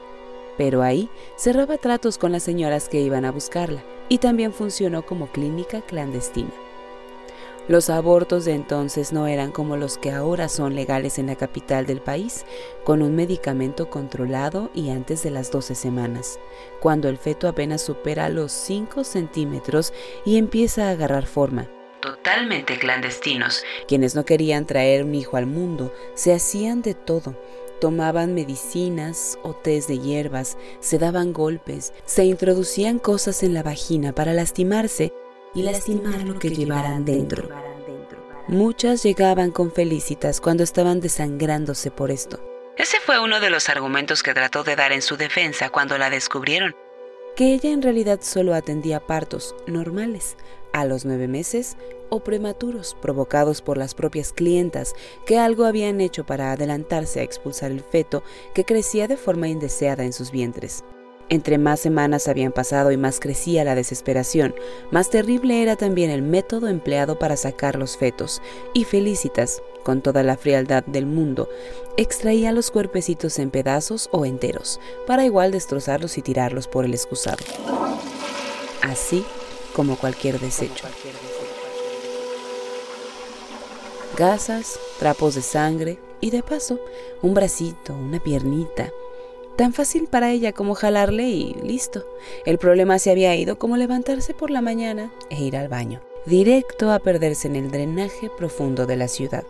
Pero 0.58 0.82
ahí 0.82 1.08
cerraba 1.38 1.78
tratos 1.78 2.18
con 2.18 2.32
las 2.32 2.42
señoras 2.42 2.90
que 2.90 3.00
iban 3.00 3.26
a 3.26 3.32
buscarla 3.32 3.84
y 4.10 4.18
también 4.18 4.54
funcionó 4.54 5.06
como 5.06 5.28
clínica 5.28 5.82
clandestina. 5.82 6.65
Los 7.68 7.90
abortos 7.90 8.46
de 8.46 8.54
entonces 8.54 9.12
no 9.12 9.26
eran 9.26 9.52
como 9.52 9.76
los 9.76 9.98
que 9.98 10.12
ahora 10.12 10.50
son 10.50 10.76
legales 10.76 11.18
en 11.18 11.26
la 11.26 11.36
capital 11.36 11.88
del 11.88 12.00
país, 12.00 12.46
con 12.84 13.02
un 13.02 13.16
medicamento 13.16 13.90
controlado 13.90 14.70
y 14.76 14.92
antes 14.92 15.24
de 15.24 15.32
las 15.32 15.50
12 15.50 15.74
semanas, 15.74 16.40
cuando 16.80 17.10
el 17.10 17.18
feto 17.18 17.48
apenas 17.48 17.82
supera 17.82 18.30
los 18.30 18.52
5 18.52 19.04
centímetros 19.04 19.94
y 20.26 20.38
empieza 20.38 20.88
a 20.88 20.92
agarrar 20.92 21.26
forma. 21.26 21.68
Totalmente 22.02 22.78
clandestinos. 22.78 23.64
Quienes 23.88 24.14
no 24.14 24.26
querían 24.26 24.68
traer 24.68 25.04
un 25.04 25.16
hijo 25.16 25.36
al 25.36 25.48
mundo 25.48 25.92
se 26.14 26.34
hacían 26.36 26.84
de 26.84 26.94
todo. 26.94 27.36
Tomaban 27.82 28.36
medicinas 28.36 29.40
o 29.42 29.54
tés 29.54 29.88
de 29.88 29.98
hierbas, 29.98 30.56
se 30.82 31.00
daban 31.00 31.34
golpes, 31.34 31.94
se 32.06 32.26
introducían 32.26 33.00
cosas 33.00 33.42
en 33.42 33.56
la 33.56 33.64
vagina 33.64 34.14
para 34.14 34.34
lastimarse 34.34 35.12
y 35.56 35.64
lastimar 35.64 36.22
lo 36.22 36.38
que 36.38 36.50
llevaran 36.50 37.06
dentro. 37.06 37.50
Muchas 38.48 39.02
llegaban 39.02 39.50
con 39.50 39.72
felicitas 39.72 40.40
cuando 40.40 40.64
estaban 40.64 41.00
desangrándose 41.00 41.90
por 41.90 42.12
esto. 42.12 42.40
Ese 42.78 43.00
fue 43.00 43.20
uno 43.20 43.40
de 43.40 43.50
los 43.50 43.70
argumentos 43.70 44.22
que 44.22 44.34
trató 44.34 44.64
de 44.64 44.76
dar 44.76 44.92
en 44.92 45.02
su 45.02 45.18
defensa 45.18 45.70
cuando 45.70 45.98
la 45.98 46.10
descubrieron, 46.10 46.76
que 47.36 47.54
ella 47.54 47.72
en 47.72 47.82
realidad 47.82 48.20
solo 48.22 48.54
atendía 48.54 49.00
partos 49.00 49.56
normales, 49.66 50.38
a 50.74 50.84
los 50.84 51.06
nueve 51.06 51.30
meses 51.30 51.78
o 52.10 52.20
prematuros 52.20 52.98
provocados 53.02 53.62
por 53.62 53.78
las 53.78 53.96
propias 53.96 54.34
clientas 54.34 54.94
que 55.26 55.40
algo 55.40 55.64
habían 55.64 56.02
hecho 56.02 56.26
para 56.26 56.52
adelantarse 56.52 57.22
a 57.22 57.24
expulsar 57.24 57.72
el 57.72 57.82
feto 57.82 58.24
que 58.54 58.66
crecía 58.66 59.08
de 59.08 59.16
forma 59.16 59.48
indeseada 59.48 60.04
en 60.04 60.12
sus 60.12 60.32
vientres. 60.32 60.84
Entre 61.30 61.58
más 61.58 61.80
semanas 61.80 62.28
habían 62.28 62.52
pasado 62.52 62.92
y 62.92 62.98
más 62.98 63.20
crecía 63.20 63.64
la 63.64 63.74
desesperación, 63.74 64.54
más 64.92 65.10
terrible 65.10 65.64
era 65.64 65.76
también 65.76 66.12
el 66.12 66.22
método 66.22 66.68
empleado 66.68 67.18
para 67.18 67.36
sacar 67.36 67.78
los 67.78 67.98
fetos, 67.98 68.44
y 68.74 68.84
Felicitas, 68.84 69.64
con 69.84 70.02
toda 70.02 70.22
la 70.22 70.38
frialdad 70.38 70.84
del 70.86 71.08
mundo, 71.08 71.50
extraía 71.98 72.52
los 72.52 72.70
cuerpecitos 72.70 73.40
en 73.40 73.50
pedazos 73.50 74.08
o 74.12 74.26
enteros, 74.26 74.80
para 75.08 75.26
igual 75.26 75.52
destrozarlos 75.52 76.18
y 76.20 76.22
tirarlos 76.22 76.68
por 76.68 76.86
el 76.86 76.94
excusado. 76.94 77.44
Así 78.84 79.26
como 79.74 79.98
cualquier 79.98 80.40
desecho. 80.40 80.86
Gasas, 84.16 84.80
trapos 85.00 85.36
de 85.36 85.42
sangre 85.42 86.00
y 86.22 86.30
de 86.30 86.42
paso 86.44 86.80
un 87.22 87.34
bracito, 87.34 87.94
una 87.96 88.20
piernita, 88.20 88.92
Tan 89.56 89.72
fácil 89.72 90.08
para 90.08 90.32
ella 90.32 90.52
como 90.52 90.76
jalarle 90.76 91.30
y 91.30 91.54
listo. 91.64 92.06
El 92.46 92.58
problema 92.58 93.00
se 93.00 93.12
había 93.12 93.36
ido 93.36 93.58
como 93.58 93.78
levantarse 93.78 94.34
por 94.34 94.50
la 94.50 94.62
mañana 94.62 95.14
e 95.30 95.42
ir 95.42 95.56
al 95.56 95.70
baño, 95.70 96.02
directo 96.26 96.92
a 96.92 97.00
perderse 97.00 97.48
en 97.48 97.56
el 97.56 97.72
drenaje 97.72 98.30
profundo 98.30 98.86
de 98.86 98.98
la 98.98 99.08
ciudad. 99.08 99.46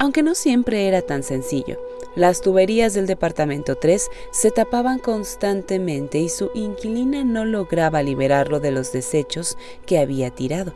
Aunque 0.00 0.22
no 0.22 0.36
siempre 0.36 0.86
era 0.86 1.02
tan 1.02 1.24
sencillo, 1.24 1.80
las 2.14 2.40
tuberías 2.40 2.94
del 2.94 3.08
departamento 3.08 3.74
3 3.74 4.08
se 4.30 4.52
tapaban 4.52 5.00
constantemente 5.00 6.18
y 6.18 6.28
su 6.28 6.52
inquilina 6.54 7.24
no 7.24 7.44
lograba 7.44 8.00
liberarlo 8.04 8.60
de 8.60 8.70
los 8.70 8.92
desechos 8.92 9.58
que 9.86 9.98
había 9.98 10.30
tirado. 10.30 10.72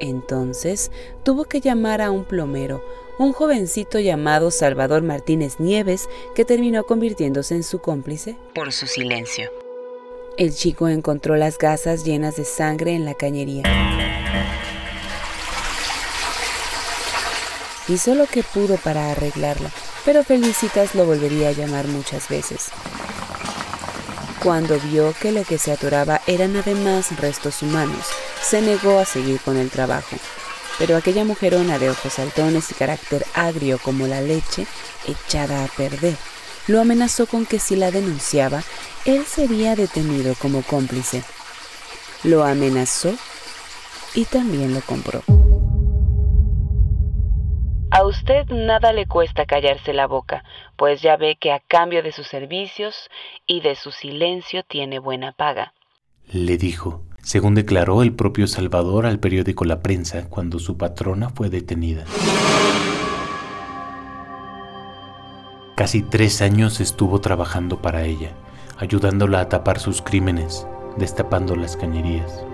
Entonces 0.00 0.90
tuvo 1.22 1.44
que 1.44 1.60
llamar 1.60 2.02
a 2.02 2.10
un 2.10 2.24
plomero, 2.24 2.82
un 3.18 3.32
jovencito 3.32 3.98
llamado 3.98 4.50
Salvador 4.50 5.02
Martínez 5.02 5.58
Nieves, 5.58 6.08
que 6.34 6.44
terminó 6.44 6.84
convirtiéndose 6.84 7.54
en 7.54 7.62
su 7.62 7.78
cómplice 7.78 8.36
por 8.54 8.72
su 8.72 8.86
silencio. 8.86 9.50
El 10.36 10.54
chico 10.54 10.88
encontró 10.88 11.36
las 11.36 11.56
gasas 11.56 12.04
llenas 12.04 12.36
de 12.36 12.44
sangre 12.44 12.94
en 12.94 13.06
la 13.06 13.14
cañería. 13.14 13.62
Hizo 17.88 18.14
lo 18.14 18.26
que 18.26 18.42
pudo 18.42 18.76
para 18.76 19.12
arreglarla, 19.12 19.70
pero 20.04 20.24
Felicitas 20.24 20.94
lo 20.94 21.06
volvería 21.06 21.48
a 21.48 21.52
llamar 21.52 21.86
muchas 21.86 22.28
veces. 22.28 22.66
Cuando 24.42 24.78
vio 24.78 25.14
que 25.20 25.32
lo 25.32 25.44
que 25.44 25.56
se 25.56 25.72
atoraba 25.72 26.20
eran 26.26 26.56
además 26.56 27.18
restos 27.18 27.62
humanos, 27.62 28.06
se 28.42 28.60
negó 28.60 28.98
a 28.98 29.04
seguir 29.04 29.40
con 29.40 29.56
el 29.56 29.70
trabajo. 29.70 30.16
Pero 30.78 30.96
aquella 30.96 31.24
mujerona 31.24 31.78
de 31.78 31.90
ojos 31.90 32.12
saltones 32.12 32.70
y 32.70 32.74
carácter 32.74 33.24
agrio 33.34 33.78
como 33.78 34.06
la 34.06 34.20
leche, 34.20 34.66
echada 35.06 35.64
a 35.64 35.68
perder, 35.68 36.16
lo 36.66 36.80
amenazó 36.80 37.26
con 37.26 37.46
que 37.46 37.58
si 37.58 37.76
la 37.76 37.90
denunciaba, 37.90 38.62
él 39.04 39.24
sería 39.24 39.76
detenido 39.76 40.34
como 40.34 40.62
cómplice. 40.62 41.22
Lo 42.24 42.44
amenazó 42.44 43.14
y 44.14 44.24
también 44.24 44.74
lo 44.74 44.80
compró. 44.80 45.22
A 47.92 48.04
usted 48.04 48.46
nada 48.48 48.92
le 48.92 49.06
cuesta 49.06 49.46
callarse 49.46 49.94
la 49.94 50.06
boca, 50.06 50.44
pues 50.76 51.00
ya 51.00 51.16
ve 51.16 51.36
que 51.36 51.52
a 51.52 51.60
cambio 51.60 52.02
de 52.02 52.12
sus 52.12 52.26
servicios 52.26 53.08
y 53.46 53.60
de 53.60 53.74
su 53.74 53.90
silencio 53.90 54.64
tiene 54.64 54.98
buena 54.98 55.32
paga. 55.32 55.72
Le 56.30 56.58
dijo, 56.58 57.05
según 57.26 57.56
declaró 57.56 58.02
el 58.02 58.12
propio 58.12 58.46
Salvador 58.46 59.04
al 59.04 59.18
periódico 59.18 59.64
La 59.64 59.82
Prensa 59.82 60.26
cuando 60.30 60.60
su 60.60 60.76
patrona 60.76 61.28
fue 61.28 61.50
detenida. 61.50 62.04
Casi 65.74 66.02
tres 66.02 66.40
años 66.40 66.80
estuvo 66.80 67.20
trabajando 67.20 67.82
para 67.82 68.04
ella, 68.04 68.30
ayudándola 68.78 69.40
a 69.40 69.48
tapar 69.48 69.80
sus 69.80 70.02
crímenes, 70.02 70.68
destapando 70.98 71.56
las 71.56 71.76
cañerías. 71.76 72.44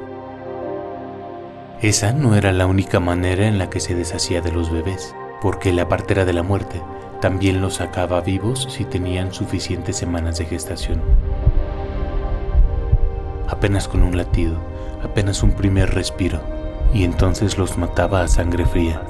Esa 1.82 2.14
no 2.14 2.34
era 2.34 2.50
la 2.50 2.64
única 2.64 2.98
manera 2.98 3.46
en 3.46 3.58
la 3.58 3.68
que 3.68 3.78
se 3.78 3.94
deshacía 3.94 4.40
de 4.40 4.52
los 4.52 4.72
bebés, 4.72 5.14
porque 5.42 5.74
la 5.74 5.86
partera 5.90 6.24
de 6.24 6.32
la 6.32 6.42
muerte 6.42 6.80
también 7.20 7.60
los 7.60 7.74
sacaba 7.74 8.22
vivos 8.22 8.66
si 8.70 8.86
tenían 8.86 9.34
suficientes 9.34 9.98
semanas 9.98 10.38
de 10.38 10.46
gestación 10.46 11.02
apenas 13.48 13.88
con 13.88 14.02
un 14.02 14.16
latido, 14.16 14.56
apenas 15.02 15.42
un 15.42 15.52
primer 15.52 15.94
respiro, 15.94 16.40
y 16.94 17.04
entonces 17.04 17.58
los 17.58 17.78
mataba 17.78 18.22
a 18.22 18.28
sangre 18.28 18.64
fría. 18.66 19.02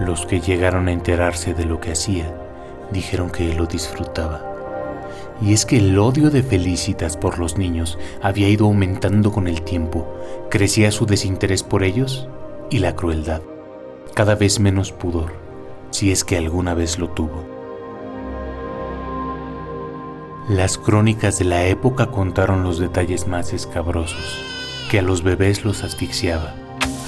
Los 0.00 0.26
que 0.26 0.40
llegaron 0.40 0.88
a 0.88 0.92
enterarse 0.92 1.54
de 1.54 1.64
lo 1.64 1.80
que 1.80 1.92
hacía 1.92 2.34
dijeron 2.92 3.30
que 3.30 3.50
él 3.50 3.56
lo 3.56 3.66
disfrutaba. 3.66 4.44
Y 5.40 5.52
es 5.52 5.66
que 5.66 5.78
el 5.78 5.98
odio 5.98 6.30
de 6.30 6.42
Felicitas 6.42 7.16
por 7.16 7.38
los 7.38 7.58
niños 7.58 7.98
había 8.22 8.48
ido 8.48 8.66
aumentando 8.66 9.32
con 9.32 9.48
el 9.48 9.62
tiempo, 9.62 10.06
crecía 10.50 10.90
su 10.90 11.06
desinterés 11.06 11.62
por 11.62 11.82
ellos 11.82 12.28
y 12.70 12.78
la 12.78 12.94
crueldad, 12.94 13.42
cada 14.14 14.34
vez 14.34 14.60
menos 14.60 14.92
pudor, 14.92 15.32
si 15.90 16.10
es 16.10 16.24
que 16.24 16.36
alguna 16.36 16.74
vez 16.74 16.98
lo 16.98 17.10
tuvo. 17.10 17.55
Las 20.48 20.78
crónicas 20.78 21.40
de 21.40 21.44
la 21.44 21.66
época 21.66 22.12
contaron 22.12 22.62
los 22.62 22.78
detalles 22.78 23.26
más 23.26 23.52
escabrosos, 23.52 24.38
que 24.88 25.00
a 25.00 25.02
los 25.02 25.24
bebés 25.24 25.64
los 25.64 25.82
asfixiaba, 25.82 26.54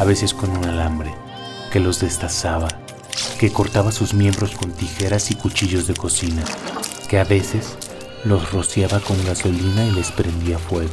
a 0.01 0.05
veces 0.05 0.35
con 0.35 0.51
un 0.51 0.65
alambre, 0.65 1.15
que 1.71 1.79
los 1.79 2.01
destazaba, 2.01 2.67
que 3.39 3.53
cortaba 3.53 3.93
sus 3.93 4.13
miembros 4.13 4.57
con 4.57 4.73
tijeras 4.73 5.31
y 5.31 5.37
cuchillos 5.37 5.87
de 5.87 5.95
cocina, 5.95 6.43
que 7.09 7.21
a 7.21 7.25
veces 7.25 7.79
los 8.25 8.51
rociaba 8.51 8.99
con 8.99 9.25
gasolina 9.25 9.87
y 9.87 9.93
les 9.93 10.11
prendía 10.11 10.59
fuego. 10.59 10.91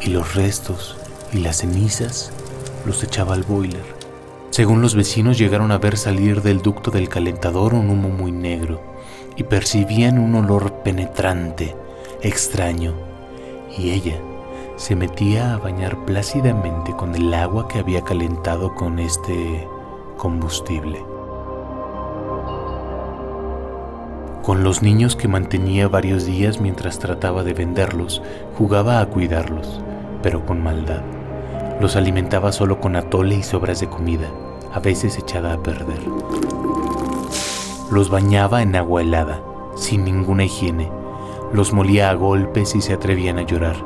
Y 0.00 0.10
los 0.10 0.36
restos 0.36 0.96
y 1.32 1.38
las 1.38 1.56
cenizas 1.58 2.30
los 2.86 3.02
echaba 3.02 3.34
al 3.34 3.42
boiler. 3.42 3.84
Según 4.50 4.82
los 4.82 4.94
vecinos 4.94 5.38
llegaron 5.38 5.70
a 5.70 5.78
ver 5.78 5.96
salir 5.96 6.42
del 6.42 6.60
ducto 6.60 6.90
del 6.90 7.08
calentador 7.08 7.74
un 7.74 7.88
humo 7.90 8.08
muy 8.08 8.32
negro 8.32 8.80
y 9.36 9.44
percibían 9.44 10.18
un 10.18 10.34
olor 10.34 10.72
penetrante, 10.82 11.76
extraño, 12.20 12.94
y 13.78 13.90
ella 13.90 14.18
se 14.76 14.96
metía 14.96 15.54
a 15.54 15.58
bañar 15.58 16.04
plácidamente 16.04 16.96
con 16.96 17.14
el 17.14 17.32
agua 17.34 17.68
que 17.68 17.78
había 17.78 18.02
calentado 18.02 18.74
con 18.74 18.98
este 18.98 19.68
combustible. 20.16 21.04
Con 24.42 24.64
los 24.64 24.82
niños 24.82 25.16
que 25.16 25.28
mantenía 25.28 25.86
varios 25.86 26.24
días 26.24 26.60
mientras 26.60 26.98
trataba 26.98 27.44
de 27.44 27.52
venderlos, 27.52 28.22
jugaba 28.56 29.00
a 29.00 29.06
cuidarlos, 29.06 29.80
pero 30.22 30.44
con 30.44 30.62
maldad. 30.62 31.19
Los 31.80 31.96
alimentaba 31.96 32.52
solo 32.52 32.78
con 32.78 32.94
atole 32.94 33.36
y 33.36 33.42
sobras 33.42 33.80
de 33.80 33.88
comida, 33.88 34.28
a 34.72 34.80
veces 34.80 35.16
echada 35.16 35.54
a 35.54 35.62
perder. 35.62 36.00
Los 37.90 38.10
bañaba 38.10 38.60
en 38.60 38.76
agua 38.76 39.00
helada, 39.00 39.42
sin 39.76 40.04
ninguna 40.04 40.44
higiene. 40.44 40.92
Los 41.54 41.72
molía 41.72 42.10
a 42.10 42.14
golpes 42.14 42.74
y 42.74 42.82
se 42.82 42.92
atrevían 42.92 43.38
a 43.38 43.42
llorar, 43.42 43.76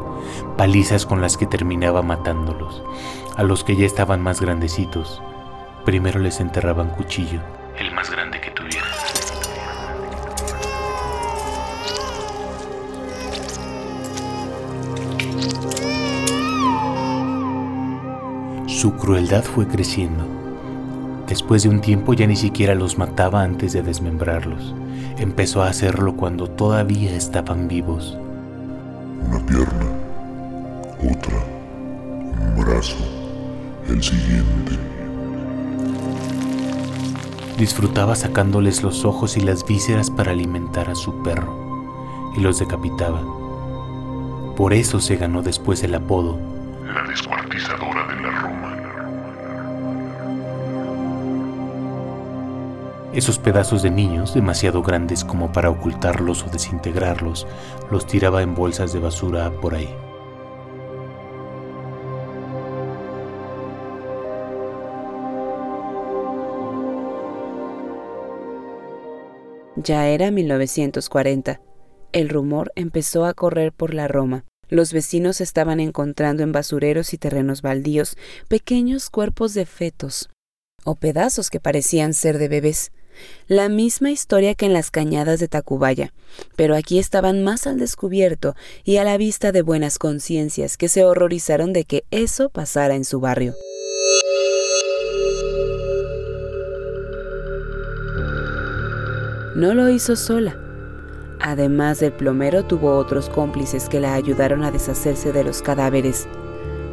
palizas 0.56 1.06
con 1.06 1.20
las 1.20 1.36
que 1.36 1.46
terminaba 1.46 2.02
matándolos. 2.02 2.82
A 3.36 3.44
los 3.44 3.62
que 3.62 3.76
ya 3.76 3.86
estaban 3.86 4.20
más 4.20 4.40
grandecitos, 4.40 5.22
primero 5.84 6.18
les 6.18 6.40
enterraban 6.40 6.90
cuchillo, 6.90 7.40
el 7.78 7.92
más 7.92 8.10
grande 8.10 8.40
que 8.40 8.50
tuviera. 8.50 8.93
Su 18.84 18.96
crueldad 18.96 19.42
fue 19.42 19.66
creciendo. 19.66 20.26
Después 21.26 21.62
de 21.62 21.70
un 21.70 21.80
tiempo 21.80 22.12
ya 22.12 22.26
ni 22.26 22.36
siquiera 22.36 22.74
los 22.74 22.98
mataba 22.98 23.42
antes 23.42 23.72
de 23.72 23.82
desmembrarlos. 23.82 24.74
Empezó 25.16 25.62
a 25.62 25.68
hacerlo 25.68 26.16
cuando 26.16 26.50
todavía 26.50 27.16
estaban 27.16 27.66
vivos. 27.66 28.18
Una 29.26 29.38
pierna, 29.46 29.86
otra, 30.98 31.38
un 32.30 32.62
brazo, 32.62 32.96
el 33.88 34.02
siguiente. 34.02 34.78
Disfrutaba 37.56 38.14
sacándoles 38.14 38.82
los 38.82 39.06
ojos 39.06 39.38
y 39.38 39.40
las 39.40 39.64
vísceras 39.66 40.10
para 40.10 40.32
alimentar 40.32 40.90
a 40.90 40.94
su 40.94 41.22
perro, 41.22 41.56
y 42.36 42.40
los 42.40 42.58
decapitaba. 42.58 43.22
Por 44.58 44.74
eso 44.74 45.00
se 45.00 45.16
ganó 45.16 45.40
después 45.40 45.82
el 45.84 45.94
apodo. 45.94 46.38
La 46.84 47.02
descuartizadora 47.08 48.14
de 48.14 48.20
la 48.20 48.40
Roma. 48.42 48.73
Esos 53.14 53.38
pedazos 53.38 53.82
de 53.82 53.90
niños, 53.90 54.34
demasiado 54.34 54.82
grandes 54.82 55.22
como 55.22 55.52
para 55.52 55.70
ocultarlos 55.70 56.42
o 56.42 56.50
desintegrarlos, 56.50 57.46
los 57.88 58.08
tiraba 58.08 58.42
en 58.42 58.56
bolsas 58.56 58.92
de 58.92 58.98
basura 58.98 59.52
por 59.60 59.76
ahí. 59.76 59.88
Ya 69.76 70.08
era 70.08 70.32
1940. 70.32 71.60
El 72.12 72.28
rumor 72.28 72.72
empezó 72.74 73.26
a 73.26 73.34
correr 73.34 73.72
por 73.72 73.94
la 73.94 74.08
Roma. 74.08 74.44
Los 74.68 74.92
vecinos 74.92 75.40
estaban 75.40 75.78
encontrando 75.78 76.42
en 76.42 76.50
basureros 76.50 77.14
y 77.14 77.18
terrenos 77.18 77.62
baldíos 77.62 78.16
pequeños 78.48 79.08
cuerpos 79.08 79.54
de 79.54 79.66
fetos 79.66 80.30
o 80.84 80.96
pedazos 80.96 81.50
que 81.50 81.60
parecían 81.60 82.12
ser 82.12 82.38
de 82.38 82.48
bebés. 82.48 82.90
La 83.48 83.68
misma 83.68 84.10
historia 84.10 84.54
que 84.54 84.66
en 84.66 84.72
las 84.72 84.90
cañadas 84.90 85.40
de 85.40 85.48
Tacubaya, 85.48 86.12
pero 86.56 86.74
aquí 86.74 86.98
estaban 86.98 87.42
más 87.42 87.66
al 87.66 87.78
descubierto 87.78 88.54
y 88.84 88.96
a 88.96 89.04
la 89.04 89.16
vista 89.16 89.52
de 89.52 89.62
buenas 89.62 89.98
conciencias 89.98 90.76
que 90.76 90.88
se 90.88 91.04
horrorizaron 91.04 91.72
de 91.72 91.84
que 91.84 92.04
eso 92.10 92.48
pasara 92.48 92.94
en 92.94 93.04
su 93.04 93.20
barrio. 93.20 93.54
No 99.54 99.72
lo 99.72 99.88
hizo 99.88 100.16
sola. 100.16 100.58
Además 101.40 102.00
del 102.00 102.12
plomero 102.12 102.64
tuvo 102.64 102.96
otros 102.96 103.28
cómplices 103.28 103.88
que 103.88 104.00
la 104.00 104.14
ayudaron 104.14 104.64
a 104.64 104.70
deshacerse 104.70 105.32
de 105.32 105.44
los 105.44 105.62
cadáveres. 105.62 106.26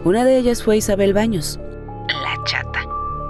Una 0.03 0.25
de 0.25 0.37
ellas 0.37 0.61
fue 0.61 0.77
Isabel 0.77 1.13
Baños, 1.13 1.59
la 2.07 2.43
chata, 2.45 2.81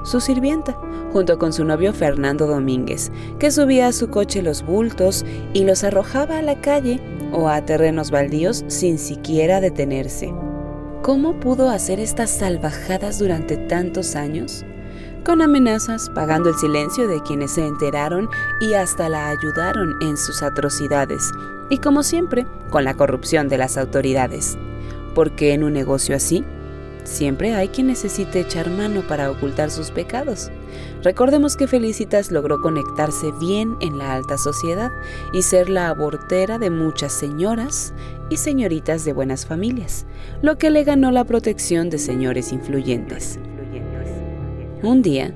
su 0.04 0.20
sirvienta, 0.20 0.78
junto 1.12 1.38
con 1.38 1.54
su 1.54 1.66
novio 1.66 1.94
Fernando 1.94 2.48
Domínguez, 2.48 3.12
que 3.40 3.52
subía 3.52 3.88
a 3.88 3.94
su 3.94 4.10
coche 4.10 4.42
los 4.42 4.66
bultos 4.66 5.26
y 5.54 5.64
los 5.64 5.84
arrojaba 5.84 6.40
a 6.40 6.42
la 6.42 6.60
calle 6.62 7.00
o 7.32 7.50
a 7.50 7.62
terrenos 7.62 8.12
baldíos 8.12 8.64
sin 8.68 8.98
siquiera 8.98 9.62
detenerse. 9.62 10.34
¿Cómo 11.02 11.40
pudo 11.40 11.70
hacer 11.70 12.00
estas 12.00 12.30
salvajadas 12.30 13.20
durante 13.20 13.58
tantos 13.58 14.16
años? 14.16 14.64
Con 15.26 15.42
amenazas, 15.42 16.10
pagando 16.16 16.50
el 16.50 16.56
silencio 16.56 17.08
de 17.08 17.22
quienes 17.22 17.52
se 17.52 17.66
enteraron 17.66 18.28
y 18.60 18.74
hasta 18.74 19.08
la 19.08 19.30
ayudaron 19.30 19.94
en 20.02 20.18
sus 20.18 20.42
atrocidades, 20.42 21.32
y 21.70 21.78
como 21.78 22.04
siempre, 22.04 22.46
con 22.70 22.84
la 22.84 22.96
corrupción 22.96 23.48
de 23.48 23.58
las 23.58 23.78
autoridades. 23.78 24.58
Porque 25.14 25.54
en 25.54 25.64
un 25.64 25.74
negocio 25.74 26.16
así, 26.16 26.44
Siempre 27.04 27.54
hay 27.54 27.70
quien 27.70 27.88
necesite 27.88 28.42
echar 28.42 28.70
mano 28.70 29.02
para 29.08 29.32
ocultar 29.32 29.72
sus 29.72 29.92
pecados. 29.92 30.52
Recordemos 31.04 31.58
que 31.58 31.68
Felicitas 31.68 32.32
logró 32.32 32.62
conectarse 32.62 33.32
bien 33.40 33.76
en 33.82 33.98
la 33.98 34.14
alta 34.14 34.38
sociedad 34.38 34.92
y 35.34 35.42
ser 35.42 35.70
la 35.70 35.90
abortera 35.90 36.60
de 36.60 36.70
muchas 36.70 37.12
señoras 37.12 37.94
y 38.30 38.38
señoritas 38.38 39.04
de 39.04 39.14
buenas 39.14 39.46
familias, 39.46 40.06
lo 40.42 40.58
que 40.58 40.70
le 40.70 40.84
ganó 40.84 41.12
la 41.12 41.24
protección 41.24 41.90
de 41.90 41.98
señores 41.98 42.54
influyentes. 42.54 43.40
Un 44.84 45.02
día, 45.02 45.34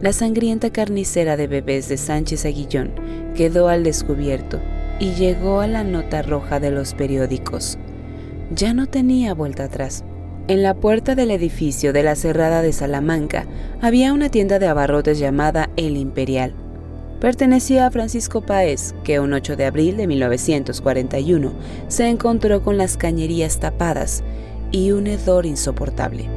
la 0.00 0.12
sangrienta 0.12 0.70
carnicera 0.70 1.36
de 1.36 1.46
bebés 1.46 1.88
de 1.88 1.96
Sánchez 1.96 2.44
Aguillón 2.44 2.92
quedó 3.34 3.68
al 3.68 3.82
descubierto 3.82 4.60
y 5.00 5.14
llegó 5.14 5.60
a 5.60 5.66
la 5.66 5.84
nota 5.84 6.22
roja 6.22 6.60
de 6.60 6.70
los 6.70 6.94
periódicos. 6.94 7.78
Ya 8.54 8.74
no 8.74 8.86
tenía 8.86 9.34
vuelta 9.34 9.64
atrás. 9.64 10.04
En 10.48 10.62
la 10.62 10.74
puerta 10.74 11.16
del 11.16 11.32
edificio 11.32 11.92
de 11.92 12.04
la 12.04 12.14
Cerrada 12.14 12.62
de 12.62 12.72
Salamanca 12.72 13.46
había 13.82 14.12
una 14.12 14.28
tienda 14.28 14.60
de 14.60 14.68
abarrotes 14.68 15.18
llamada 15.18 15.70
El 15.74 15.96
Imperial. 15.96 16.54
Pertenecía 17.20 17.84
a 17.84 17.90
Francisco 17.90 18.42
Páez, 18.42 18.94
que 19.02 19.18
un 19.18 19.32
8 19.32 19.56
de 19.56 19.64
abril 19.64 19.96
de 19.96 20.06
1941 20.06 21.52
se 21.88 22.08
encontró 22.08 22.62
con 22.62 22.78
las 22.78 22.96
cañerías 22.96 23.58
tapadas 23.58 24.22
y 24.70 24.92
un 24.92 25.08
hedor 25.08 25.46
insoportable. 25.46 26.28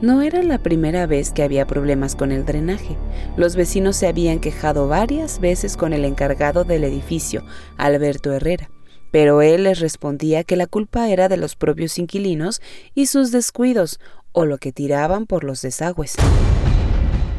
No 0.00 0.22
era 0.22 0.40
la 0.44 0.58
primera 0.58 1.06
vez 1.06 1.32
que 1.32 1.42
había 1.42 1.66
problemas 1.66 2.14
con 2.14 2.30
el 2.30 2.44
drenaje. 2.44 2.96
Los 3.36 3.56
vecinos 3.56 3.96
se 3.96 4.06
habían 4.06 4.38
quejado 4.38 4.86
varias 4.86 5.40
veces 5.40 5.76
con 5.76 5.92
el 5.92 6.04
encargado 6.04 6.62
del 6.62 6.84
edificio, 6.84 7.42
Alberto 7.76 8.32
Herrera 8.32 8.68
pero 9.12 9.42
él 9.42 9.64
les 9.64 9.78
respondía 9.78 10.42
que 10.42 10.56
la 10.56 10.66
culpa 10.66 11.08
era 11.08 11.28
de 11.28 11.36
los 11.36 11.54
propios 11.54 11.98
inquilinos 11.98 12.60
y 12.94 13.06
sus 13.06 13.30
descuidos 13.30 14.00
o 14.32 14.46
lo 14.46 14.58
que 14.58 14.72
tiraban 14.72 15.26
por 15.26 15.44
los 15.44 15.62
desagües. 15.62 16.16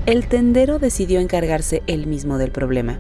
El 0.06 0.28
tendero 0.28 0.80
decidió 0.80 1.20
encargarse 1.20 1.82
él 1.88 2.08
mismo 2.08 2.38
del 2.38 2.52
problema. 2.52 3.00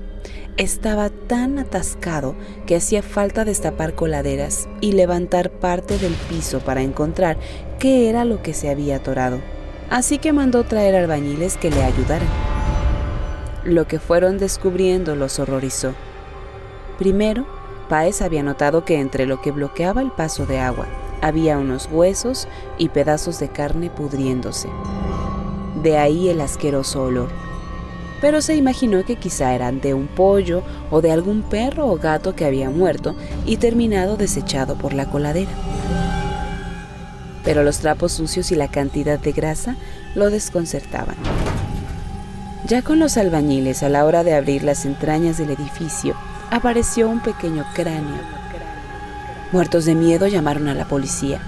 Estaba 0.57 1.09
tan 1.09 1.59
atascado 1.59 2.35
que 2.65 2.75
hacía 2.75 3.03
falta 3.03 3.45
destapar 3.45 3.93
coladeras 3.93 4.67
y 4.81 4.93
levantar 4.93 5.51
parte 5.51 5.97
del 5.97 6.13
piso 6.29 6.59
para 6.59 6.81
encontrar 6.81 7.37
qué 7.79 8.09
era 8.09 8.25
lo 8.25 8.41
que 8.41 8.53
se 8.53 8.69
había 8.69 8.97
atorado. 8.97 9.39
Así 9.89 10.17
que 10.17 10.33
mandó 10.33 10.63
traer 10.63 10.95
albañiles 10.95 11.57
que 11.57 11.69
le 11.69 11.83
ayudaran. 11.83 12.29
Lo 13.65 13.85
que 13.85 13.99
fueron 13.99 14.37
descubriendo 14.37 15.15
los 15.15 15.39
horrorizó. 15.39 15.93
Primero, 16.97 17.45
Páez 17.87 18.21
había 18.21 18.43
notado 18.43 18.85
que 18.85 18.99
entre 18.99 19.25
lo 19.25 19.41
que 19.41 19.51
bloqueaba 19.51 20.01
el 20.01 20.11
paso 20.11 20.45
de 20.45 20.59
agua 20.59 20.87
había 21.23 21.57
unos 21.57 21.87
huesos 21.89 22.49
y 22.77 22.89
pedazos 22.89 23.39
de 23.39 23.47
carne 23.47 23.89
pudriéndose. 23.89 24.67
De 25.81 25.97
ahí 25.97 26.27
el 26.27 26.41
asqueroso 26.41 27.03
olor. 27.03 27.29
Pero 28.19 28.41
se 28.41 28.55
imaginó 28.55 29.05
que 29.05 29.15
quizá 29.15 29.53
eran 29.53 29.79
de 29.79 29.93
un 29.93 30.07
pollo 30.07 30.63
o 30.91 31.01
de 31.01 31.11
algún 31.11 31.41
perro 31.41 31.87
o 31.87 31.97
gato 31.97 32.35
que 32.35 32.45
había 32.45 32.69
muerto 32.69 33.15
y 33.45 33.55
terminado 33.55 34.17
desechado 34.17 34.75
por 34.75 34.93
la 34.93 35.09
coladera. 35.09 35.51
Pero 37.45 37.63
los 37.63 37.79
trapos 37.79 38.11
sucios 38.11 38.51
y 38.51 38.55
la 38.55 38.67
cantidad 38.67 39.17
de 39.17 39.31
grasa 39.31 39.77
lo 40.15 40.29
desconcertaban. 40.29 41.15
Ya 42.65 42.81
con 42.81 42.97
los 42.97 43.17
albañiles 43.17 43.83
a 43.83 43.89
la 43.89 44.05
hora 44.05 44.23
de 44.23 44.33
abrir 44.33 44.63
las 44.63 44.85
entrañas 44.85 45.37
del 45.37 45.49
edificio, 45.49 46.15
apareció 46.49 47.09
un 47.09 47.19
pequeño 47.19 47.65
cráneo. 47.73 48.21
Muertos 49.51 49.83
de 49.85 49.95
miedo 49.95 50.27
llamaron 50.27 50.69
a 50.69 50.73
la 50.73 50.85
policía. 50.85 51.41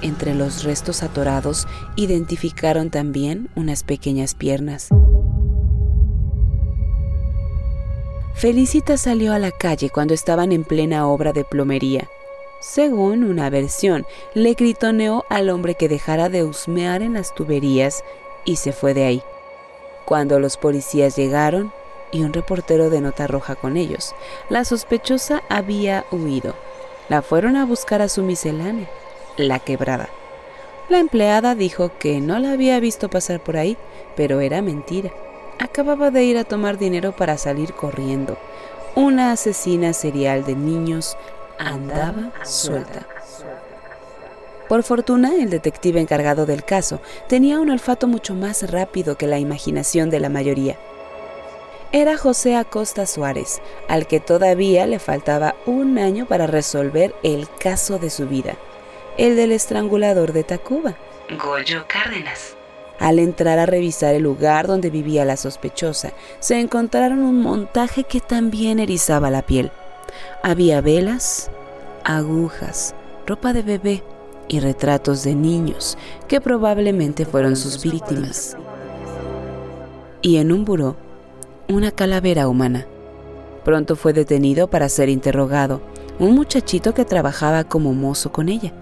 Entre 0.00 0.34
los 0.34 0.64
restos 0.64 1.02
atorados 1.02 1.68
identificaron 1.96 2.88
también 2.90 3.50
unas 3.56 3.82
pequeñas 3.82 4.34
piernas. 4.34 4.88
Felicita 8.34 8.96
salió 8.96 9.32
a 9.32 9.38
la 9.38 9.50
calle 9.50 9.90
cuando 9.90 10.14
estaban 10.14 10.52
en 10.52 10.64
plena 10.64 11.08
obra 11.08 11.32
de 11.32 11.44
plomería. 11.44 12.08
Según 12.60 13.24
una 13.24 13.50
versión, 13.50 14.06
le 14.34 14.54
gritoneó 14.54 15.24
al 15.28 15.50
hombre 15.50 15.74
que 15.74 15.88
dejara 15.88 16.28
de 16.28 16.44
husmear 16.44 17.02
en 17.02 17.14
las 17.14 17.34
tuberías 17.34 18.02
y 18.44 18.56
se 18.56 18.72
fue 18.72 18.94
de 18.94 19.04
ahí. 19.04 19.22
Cuando 20.08 20.40
los 20.40 20.56
policías 20.56 21.16
llegaron, 21.16 21.70
y 22.10 22.22
un 22.22 22.32
reportero 22.32 22.88
de 22.88 23.02
nota 23.02 23.26
roja 23.26 23.56
con 23.56 23.76
ellos. 23.76 24.14
La 24.48 24.64
sospechosa 24.64 25.42
había 25.50 26.06
huido. 26.10 26.54
La 27.10 27.20
fueron 27.20 27.56
a 27.56 27.66
buscar 27.66 28.00
a 28.00 28.08
su 28.08 28.22
miscelánea, 28.22 28.88
la 29.36 29.58
quebrada. 29.58 30.08
La 30.88 30.98
empleada 30.98 31.54
dijo 31.54 31.90
que 31.98 32.22
no 32.22 32.38
la 32.38 32.52
había 32.52 32.80
visto 32.80 33.10
pasar 33.10 33.40
por 33.40 33.58
ahí, 33.58 33.76
pero 34.16 34.40
era 34.40 34.62
mentira. 34.62 35.10
Acababa 35.58 36.10
de 36.10 36.24
ir 36.24 36.38
a 36.38 36.44
tomar 36.44 36.78
dinero 36.78 37.12
para 37.12 37.36
salir 37.36 37.74
corriendo. 37.74 38.38
Una 38.94 39.32
asesina 39.32 39.92
serial 39.92 40.42
de 40.46 40.54
niños 40.54 41.18
andaba 41.58 42.32
suelta. 42.44 43.06
Por 44.68 44.82
fortuna, 44.82 45.34
el 45.34 45.48
detective 45.48 46.00
encargado 46.00 46.44
del 46.44 46.62
caso 46.62 47.00
tenía 47.26 47.58
un 47.58 47.70
olfato 47.70 48.06
mucho 48.06 48.34
más 48.34 48.70
rápido 48.70 49.16
que 49.16 49.26
la 49.26 49.38
imaginación 49.38 50.10
de 50.10 50.20
la 50.20 50.28
mayoría. 50.28 50.76
Era 51.90 52.18
José 52.18 52.54
Acosta 52.54 53.06
Suárez, 53.06 53.62
al 53.88 54.06
que 54.06 54.20
todavía 54.20 54.86
le 54.86 54.98
faltaba 54.98 55.54
un 55.64 55.98
año 55.98 56.26
para 56.26 56.46
resolver 56.46 57.14
el 57.22 57.48
caso 57.58 57.98
de 57.98 58.10
su 58.10 58.26
vida, 58.26 58.56
el 59.16 59.36
del 59.36 59.52
estrangulador 59.52 60.34
de 60.34 60.44
Tacuba, 60.44 60.96
Goyo 61.42 61.86
Cárdenas. 61.88 62.54
Al 62.98 63.18
entrar 63.18 63.58
a 63.58 63.64
revisar 63.64 64.14
el 64.14 64.24
lugar 64.24 64.66
donde 64.66 64.90
vivía 64.90 65.24
la 65.24 65.38
sospechosa, 65.38 66.12
se 66.40 66.60
encontraron 66.60 67.20
un 67.20 67.40
montaje 67.40 68.04
que 68.04 68.20
también 68.20 68.80
erizaba 68.80 69.30
la 69.30 69.42
piel. 69.42 69.70
Había 70.42 70.82
velas, 70.82 71.50
agujas, 72.04 72.94
ropa 73.26 73.52
de 73.54 73.62
bebé, 73.62 74.02
y 74.48 74.60
retratos 74.60 75.22
de 75.22 75.34
niños 75.34 75.96
que 76.26 76.40
probablemente 76.40 77.24
fueron 77.24 77.56
sus 77.56 77.82
víctimas. 77.82 78.56
Y 80.22 80.36
en 80.36 80.50
un 80.50 80.64
buró, 80.64 80.96
una 81.68 81.90
calavera 81.90 82.48
humana. 82.48 82.86
Pronto 83.64 83.94
fue 83.96 84.12
detenido 84.12 84.68
para 84.68 84.88
ser 84.88 85.08
interrogado 85.08 85.80
un 86.18 86.34
muchachito 86.34 86.94
que 86.94 87.04
trabajaba 87.04 87.64
como 87.64 87.92
mozo 87.92 88.32
con 88.32 88.48
ella. 88.48 88.72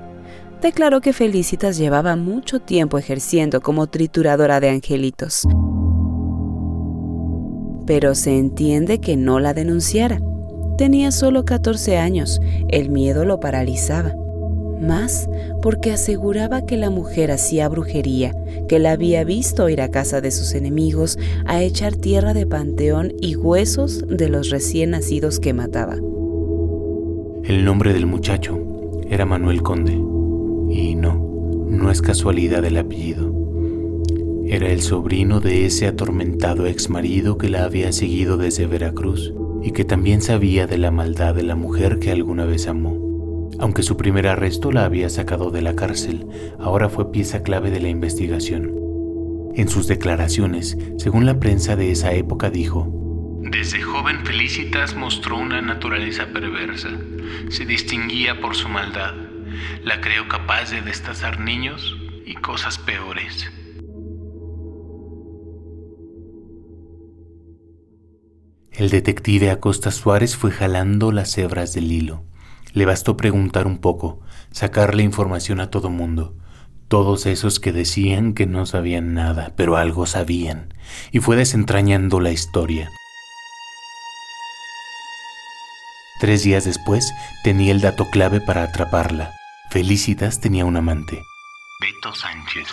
Declaró 0.63 1.01
que 1.01 1.13
Felicitas 1.13 1.77
llevaba 1.77 2.17
mucho 2.17 2.61
tiempo 2.61 2.97
ejerciendo 2.97 3.61
como 3.61 3.89
trituradora 3.89 4.59
de 4.59 4.71
angelitos. 4.71 5.47
Pero 7.87 8.15
se 8.15 8.39
entiende 8.39 9.01
que 9.01 9.17
no 9.17 9.39
la 9.39 9.53
denunciara. 9.53 10.21
Tenía 10.79 11.13
solo 11.13 11.45
14 11.45 11.99
años, 11.99 12.41
el 12.69 12.91
miedo 12.91 13.25
lo 13.25 13.39
paralizaba 13.39 14.15
más 14.81 15.29
porque 15.63 15.93
aseguraba 15.93 16.67
que 16.67 16.77
la 16.77 16.91
mujer 16.91 17.31
hacía 17.31 17.69
brujería, 17.69 18.35
que 18.69 18.79
la 18.79 18.93
había 18.93 19.25
visto 19.25 19.69
ir 19.69 19.81
a 19.81 19.91
casa 19.91 20.21
de 20.21 20.31
sus 20.31 20.55
enemigos 20.55 21.19
a 21.47 21.63
echar 21.63 21.97
tierra 21.97 22.35
de 22.35 22.47
panteón 22.47 23.13
y 23.21 23.37
huesos 23.37 24.05
de 24.09 24.29
los 24.29 24.51
recién 24.51 24.91
nacidos 24.91 25.41
que 25.41 25.53
mataba. 25.53 25.95
El 27.45 27.65
nombre 27.65 27.93
del 27.93 28.07
muchacho 28.07 28.59
era 29.09 29.25
Manuel 29.25 29.63
Conde, 29.63 29.93
y 29.93 30.95
no, 30.97 31.15
no 31.69 31.91
es 31.91 32.03
casualidad 32.03 32.65
el 32.65 32.77
apellido. 32.77 33.33
Era 34.47 34.71
el 34.71 34.81
sobrino 34.81 35.41
de 35.41 35.67
ese 35.67 35.87
atormentado 35.87 36.67
ex 36.67 36.89
marido 36.89 37.37
que 37.37 37.49
la 37.49 37.65
había 37.65 37.93
seguido 37.93 38.37
desde 38.37 38.67
Veracruz 38.67 39.33
y 39.63 39.73
que 39.73 39.85
también 39.85 40.23
sabía 40.23 40.67
de 40.67 40.79
la 40.79 40.93
maldad 40.93 41.35
de 41.35 41.43
la 41.43 41.57
mujer 41.57 41.99
que 41.99 42.13
alguna 42.13 42.45
vez 42.45 42.69
amó. 42.69 43.06
Aunque 43.59 43.83
su 43.83 43.97
primer 43.97 44.27
arresto 44.27 44.71
la 44.71 44.85
había 44.85 45.09
sacado 45.09 45.51
de 45.51 45.63
la 45.63 45.75
cárcel, 45.75 46.27
ahora 46.59 46.89
fue 46.89 47.11
pieza 47.11 47.43
clave 47.43 47.71
de 47.71 47.81
la 47.81 47.89
investigación. 47.89 48.73
En 49.55 49.69
sus 49.69 49.87
declaraciones, 49.87 50.77
según 50.99 51.25
la 51.25 51.41
prensa 51.41 51.77
de 51.77 51.91
esa 51.91 52.13
época, 52.13 52.51
dijo, 52.51 52.93
Desde 53.41 53.81
joven 53.81 54.27
Felicitas 54.27 54.95
mostró 54.95 55.39
una 55.39 55.63
naturaleza 55.63 56.27
perversa. 56.27 56.91
Se 57.49 57.65
distinguía 57.65 58.41
por 58.41 58.55
su 58.55 58.69
maldad. 58.69 59.15
La 59.83 60.03
creo 60.03 60.29
capaz 60.29 60.73
de 60.73 60.83
destazar 60.83 61.41
niños 61.41 61.97
y 62.27 62.35
cosas 62.35 62.79
peores. 62.79 63.51
El 68.73 68.91
detective 68.91 69.51
Acosta 69.51 69.91
Suárez 69.91 70.37
fue 70.37 70.51
jalando 70.51 71.11
las 71.11 71.39
hebras 71.39 71.73
del 71.73 71.91
hilo. 71.91 72.25
Le 72.77 72.85
bastó 72.85 73.17
preguntar 73.17 73.67
un 73.67 73.79
poco, 73.79 74.21
sacarle 74.51 75.03
información 75.03 75.61
a 75.61 75.71
todo 75.71 75.89
mundo. 75.89 76.37
Todos 76.89 77.25
esos 77.25 77.59
que 77.59 77.73
decían 77.73 78.35
que 78.35 78.45
no 78.45 78.67
sabían 78.67 79.15
nada, 79.15 79.55
pero 79.57 79.79
algo 79.79 80.05
sabían, 80.05 80.75
y 81.11 81.21
fue 81.21 81.37
desentrañando 81.37 82.21
la 82.21 82.33
historia. 82.33 82.91
Tres 86.21 86.43
días 86.43 86.67
después 86.67 87.15
tenía 87.43 87.73
el 87.73 87.81
dato 87.81 88.11
clave 88.11 88.43
para 88.43 88.65
atraparla. 88.65 89.33
Felicitas 89.71 90.43
tenía 90.43 90.67
un 90.67 90.77
amante, 90.77 91.23
Beto 91.81 92.15
Sánchez, 92.15 92.69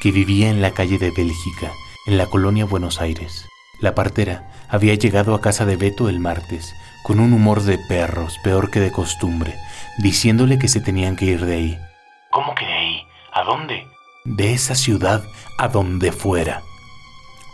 que 0.00 0.10
vivía 0.10 0.50
en 0.50 0.60
la 0.60 0.72
calle 0.72 0.98
de 0.98 1.12
Bélgica, 1.12 1.70
en 2.08 2.18
la 2.18 2.26
colonia 2.26 2.64
Buenos 2.64 3.00
Aires. 3.00 3.46
La 3.78 3.94
partera 3.94 4.50
había 4.68 4.94
llegado 4.96 5.36
a 5.36 5.40
casa 5.40 5.66
de 5.66 5.76
Beto 5.76 6.08
el 6.08 6.18
martes, 6.18 6.74
con 7.02 7.20
un 7.20 7.32
humor 7.32 7.62
de 7.62 7.78
perros, 7.78 8.38
peor 8.42 8.70
que 8.70 8.80
de 8.80 8.92
costumbre, 8.92 9.54
diciéndole 9.98 10.58
que 10.58 10.68
se 10.68 10.80
tenían 10.80 11.16
que 11.16 11.26
ir 11.26 11.44
de 11.44 11.54
ahí. 11.54 11.78
¿Cómo 12.30 12.54
que 12.54 12.64
de 12.64 12.72
ahí? 12.72 13.06
¿A 13.32 13.44
dónde? 13.44 13.86
De 14.24 14.52
esa 14.52 14.74
ciudad 14.74 15.22
a 15.58 15.68
donde 15.68 16.12
fuera. 16.12 16.62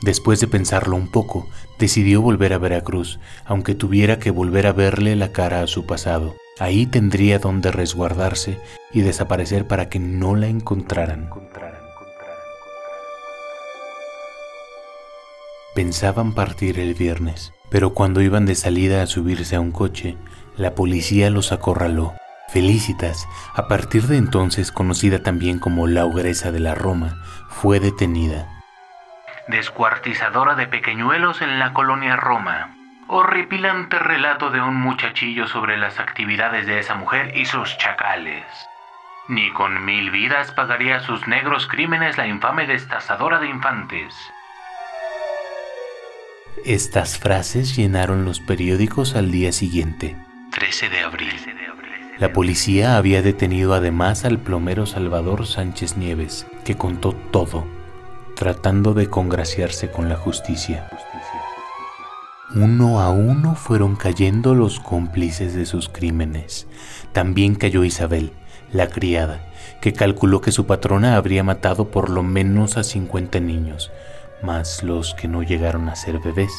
Después 0.02 0.40
de 0.40 0.46
pensarlo 0.46 0.94
un 0.96 1.10
poco, 1.10 1.48
decidió 1.78 2.22
volver 2.22 2.52
a 2.52 2.58
Veracruz, 2.58 3.18
aunque 3.44 3.74
tuviera 3.74 4.18
que 4.18 4.30
volver 4.30 4.66
a 4.66 4.72
verle 4.72 5.16
la 5.16 5.32
cara 5.32 5.62
a 5.62 5.66
su 5.66 5.86
pasado. 5.86 6.34
Ahí 6.60 6.86
tendría 6.86 7.38
donde 7.38 7.72
resguardarse 7.72 8.58
y 8.92 9.00
desaparecer 9.00 9.66
para 9.66 9.88
que 9.88 9.98
no 9.98 10.36
la 10.36 10.46
encontraran. 10.46 11.30
Pensaban 15.78 16.32
partir 16.32 16.80
el 16.80 16.94
viernes, 16.94 17.54
pero 17.70 17.90
cuando 17.90 18.20
iban 18.20 18.46
de 18.46 18.56
salida 18.56 19.00
a 19.00 19.06
subirse 19.06 19.54
a 19.54 19.60
un 19.60 19.70
coche, 19.70 20.16
la 20.56 20.74
policía 20.74 21.30
los 21.30 21.52
acorraló. 21.52 22.14
Felicitas, 22.48 23.28
a 23.54 23.68
partir 23.68 24.02
de 24.08 24.16
entonces 24.16 24.72
conocida 24.72 25.22
también 25.22 25.60
como 25.60 25.86
la 25.86 26.04
ogresa 26.04 26.50
de 26.50 26.58
la 26.58 26.74
Roma, 26.74 27.22
fue 27.48 27.78
detenida. 27.78 28.48
Descuartizadora 29.46 30.56
de 30.56 30.66
pequeñuelos 30.66 31.42
en 31.42 31.60
la 31.60 31.72
colonia 31.74 32.16
Roma. 32.16 32.74
Horripilante 33.06 34.00
relato 34.00 34.50
de 34.50 34.60
un 34.60 34.74
muchachillo 34.74 35.46
sobre 35.46 35.76
las 35.76 36.00
actividades 36.00 36.66
de 36.66 36.80
esa 36.80 36.96
mujer 36.96 37.36
y 37.36 37.44
sus 37.44 37.78
chacales. 37.78 38.42
Ni 39.28 39.52
con 39.52 39.84
mil 39.84 40.10
vidas 40.10 40.50
pagaría 40.50 40.98
sus 40.98 41.28
negros 41.28 41.68
crímenes 41.68 42.18
la 42.18 42.26
infame 42.26 42.66
destazadora 42.66 43.38
de 43.38 43.46
infantes. 43.46 44.12
Estas 46.64 47.18
frases 47.18 47.76
llenaron 47.76 48.24
los 48.24 48.40
periódicos 48.40 49.14
al 49.14 49.30
día 49.30 49.52
siguiente. 49.52 50.16
13 50.50 50.88
de 50.88 51.00
abril. 51.00 51.28
La 52.18 52.32
policía 52.32 52.96
había 52.96 53.22
detenido 53.22 53.74
además 53.74 54.24
al 54.24 54.38
plomero 54.38 54.84
Salvador 54.84 55.46
Sánchez 55.46 55.96
Nieves, 55.96 56.46
que 56.64 56.76
contó 56.76 57.12
todo, 57.30 57.64
tratando 58.34 58.92
de 58.92 59.08
congraciarse 59.08 59.90
con 59.90 60.08
la 60.08 60.16
justicia. 60.16 60.88
Uno 62.54 63.00
a 63.00 63.10
uno 63.10 63.54
fueron 63.54 63.94
cayendo 63.94 64.54
los 64.54 64.80
cómplices 64.80 65.54
de 65.54 65.64
sus 65.64 65.88
crímenes. 65.88 66.66
También 67.12 67.54
cayó 67.54 67.84
Isabel, 67.84 68.32
la 68.72 68.88
criada, 68.88 69.52
que 69.80 69.92
calculó 69.92 70.40
que 70.40 70.50
su 70.50 70.66
patrona 70.66 71.16
habría 71.16 71.44
matado 71.44 71.90
por 71.90 72.10
lo 72.10 72.22
menos 72.22 72.76
a 72.76 72.84
50 72.84 73.38
niños, 73.40 73.92
más 74.42 74.82
los 74.82 75.14
que 75.14 75.28
no 75.28 75.42
llegaron 75.42 75.88
a 75.88 75.96
ser 75.96 76.18
bebés. 76.18 76.52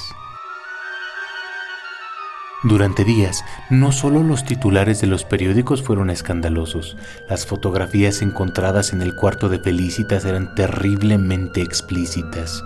Durante 2.61 3.05
días, 3.05 3.45
no 3.69 3.93
solo 3.93 4.21
los 4.21 4.43
titulares 4.43 4.99
de 4.99 5.07
los 5.07 5.23
periódicos 5.23 5.81
fueron 5.81 6.09
escandalosos, 6.09 6.97
las 7.29 7.45
fotografías 7.45 8.21
encontradas 8.21 8.91
en 8.91 9.01
el 9.01 9.15
cuarto 9.15 9.47
de 9.47 9.59
Felicitas 9.59 10.25
eran 10.25 10.55
terriblemente 10.55 11.61
explícitas. 11.61 12.61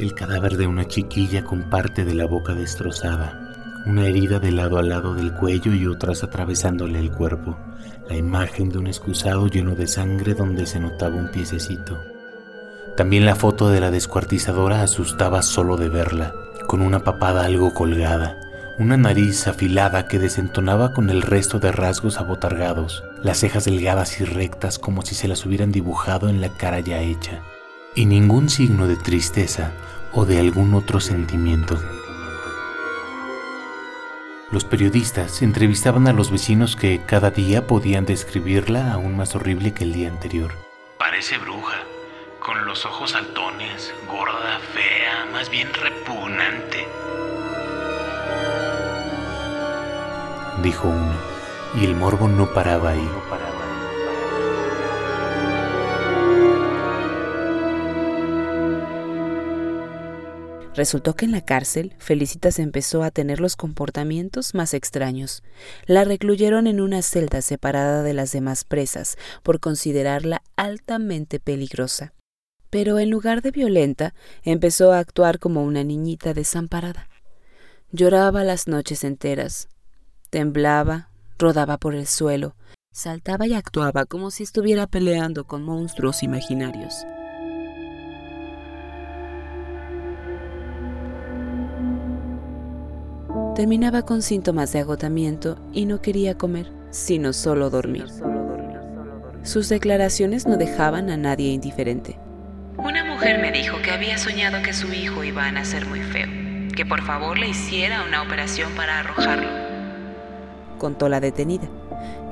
El 0.00 0.14
cadáver 0.14 0.56
de 0.56 0.66
una 0.66 0.88
chiquilla 0.88 1.44
con 1.44 1.70
parte 1.70 2.04
de 2.04 2.14
la 2.16 2.26
boca 2.26 2.54
destrozada, 2.54 3.40
una 3.86 4.06
herida 4.06 4.40
de 4.40 4.50
lado 4.50 4.78
a 4.78 4.82
lado 4.82 5.14
del 5.14 5.32
cuello 5.32 5.72
y 5.72 5.86
otras 5.86 6.24
atravesándole 6.24 6.98
el 6.98 7.12
cuerpo, 7.12 7.56
la 8.08 8.16
imagen 8.16 8.70
de 8.70 8.78
un 8.78 8.88
excusado 8.88 9.46
lleno 9.46 9.76
de 9.76 9.86
sangre 9.86 10.34
donde 10.34 10.66
se 10.66 10.80
notaba 10.80 11.14
un 11.14 11.30
piececito. 11.30 12.15
También 12.96 13.26
la 13.26 13.36
foto 13.36 13.68
de 13.68 13.80
la 13.80 13.90
descuartizadora 13.90 14.82
asustaba 14.82 15.42
solo 15.42 15.76
de 15.76 15.90
verla, 15.90 16.34
con 16.66 16.80
una 16.80 17.00
papada 17.00 17.44
algo 17.44 17.74
colgada, 17.74 18.40
una 18.78 18.96
nariz 18.96 19.46
afilada 19.46 20.08
que 20.08 20.18
desentonaba 20.18 20.94
con 20.94 21.10
el 21.10 21.20
resto 21.20 21.58
de 21.58 21.72
rasgos 21.72 22.18
abotargados, 22.18 23.04
las 23.22 23.38
cejas 23.38 23.66
delgadas 23.66 24.18
y 24.20 24.24
rectas 24.24 24.78
como 24.78 25.02
si 25.02 25.14
se 25.14 25.28
las 25.28 25.44
hubieran 25.44 25.72
dibujado 25.72 26.30
en 26.30 26.40
la 26.40 26.48
cara 26.56 26.80
ya 26.80 27.00
hecha, 27.00 27.42
y 27.94 28.06
ningún 28.06 28.48
signo 28.48 28.86
de 28.86 28.96
tristeza 28.96 29.72
o 30.12 30.24
de 30.24 30.40
algún 30.40 30.72
otro 30.72 30.98
sentimiento. 30.98 31.78
Los 34.50 34.64
periodistas 34.64 35.42
entrevistaban 35.42 36.08
a 36.08 36.14
los 36.14 36.30
vecinos 36.30 36.76
que 36.76 37.02
cada 37.04 37.30
día 37.30 37.66
podían 37.66 38.06
describirla 38.06 38.92
aún 38.92 39.18
más 39.18 39.34
horrible 39.34 39.74
que 39.74 39.84
el 39.84 39.92
día 39.92 40.08
anterior. 40.08 40.52
Parece 40.98 41.36
bruja, 41.38 41.82
con 42.46 42.64
los 42.64 42.86
ojos 42.86 43.10
saltones, 43.10 43.92
gorda, 44.08 44.60
fea, 44.72 45.26
más 45.32 45.50
bien 45.50 45.66
repugnante. 45.74 46.86
Dijo 50.62 50.86
uno, 50.86 51.12
y 51.74 51.84
el 51.84 51.96
morbo 51.96 52.28
no 52.28 52.48
paraba 52.54 52.90
ahí. 52.90 53.10
Resultó 60.76 61.16
que 61.16 61.24
en 61.24 61.32
la 61.32 61.40
cárcel 61.40 61.94
Felicitas 61.98 62.60
empezó 62.60 63.02
a 63.02 63.10
tener 63.10 63.40
los 63.40 63.56
comportamientos 63.56 64.54
más 64.54 64.72
extraños. 64.72 65.42
La 65.86 66.04
recluyeron 66.04 66.68
en 66.68 66.80
una 66.80 67.02
celda 67.02 67.42
separada 67.42 68.04
de 68.04 68.12
las 68.12 68.30
demás 68.30 68.62
presas 68.62 69.16
por 69.42 69.58
considerarla 69.58 70.42
altamente 70.54 71.40
peligrosa. 71.40 72.12
Pero 72.70 72.98
en 72.98 73.10
lugar 73.10 73.42
de 73.42 73.50
violenta, 73.50 74.14
empezó 74.42 74.92
a 74.92 74.98
actuar 74.98 75.38
como 75.38 75.62
una 75.62 75.84
niñita 75.84 76.34
desamparada. 76.34 77.08
Lloraba 77.92 78.44
las 78.44 78.66
noches 78.66 79.04
enteras, 79.04 79.68
temblaba, 80.30 81.10
rodaba 81.38 81.78
por 81.78 81.94
el 81.94 82.06
suelo, 82.06 82.56
saltaba 82.92 83.46
y 83.46 83.54
actuaba 83.54 84.06
como 84.06 84.30
si 84.30 84.42
estuviera 84.42 84.86
peleando 84.86 85.44
con 85.44 85.62
monstruos 85.62 86.22
imaginarios. 86.22 87.06
Terminaba 93.54 94.02
con 94.02 94.20
síntomas 94.20 94.72
de 94.72 94.80
agotamiento 94.80 95.58
y 95.72 95.86
no 95.86 96.02
quería 96.02 96.36
comer, 96.36 96.70
sino 96.90 97.32
solo 97.32 97.70
dormir. 97.70 98.06
Sus 99.42 99.70
declaraciones 99.70 100.46
no 100.46 100.58
dejaban 100.58 101.08
a 101.08 101.16
nadie 101.16 101.52
indiferente. 101.52 102.18
Mujer 103.16 103.40
me 103.40 103.50
dijo 103.50 103.78
que 103.80 103.92
había 103.92 104.18
soñado 104.18 104.62
que 104.62 104.74
su 104.74 104.92
hijo 104.92 105.24
iba 105.24 105.46
a 105.46 105.50
nacer 105.50 105.86
muy 105.86 106.00
feo, 106.00 106.28
que 106.76 106.84
por 106.84 107.00
favor 107.00 107.38
le 107.38 107.48
hiciera 107.48 108.04
una 108.06 108.20
operación 108.20 108.70
para 108.76 109.00
arrojarlo. 109.00 109.48
Contó 110.76 111.08
la 111.08 111.18
detenida. 111.18 111.66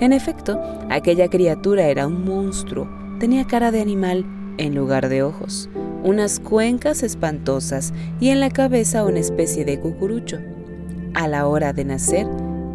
En 0.00 0.12
efecto, 0.12 0.60
aquella 0.90 1.30
criatura 1.30 1.86
era 1.86 2.06
un 2.06 2.22
monstruo. 2.26 2.86
Tenía 3.18 3.46
cara 3.46 3.70
de 3.70 3.80
animal 3.80 4.26
en 4.58 4.74
lugar 4.74 5.08
de 5.08 5.22
ojos, 5.22 5.70
unas 6.02 6.38
cuencas 6.38 7.02
espantosas 7.02 7.94
y 8.20 8.28
en 8.28 8.40
la 8.40 8.50
cabeza 8.50 9.06
una 9.06 9.20
especie 9.20 9.64
de 9.64 9.80
cucurucho. 9.80 10.38
A 11.14 11.28
la 11.28 11.46
hora 11.46 11.72
de 11.72 11.86
nacer, 11.86 12.26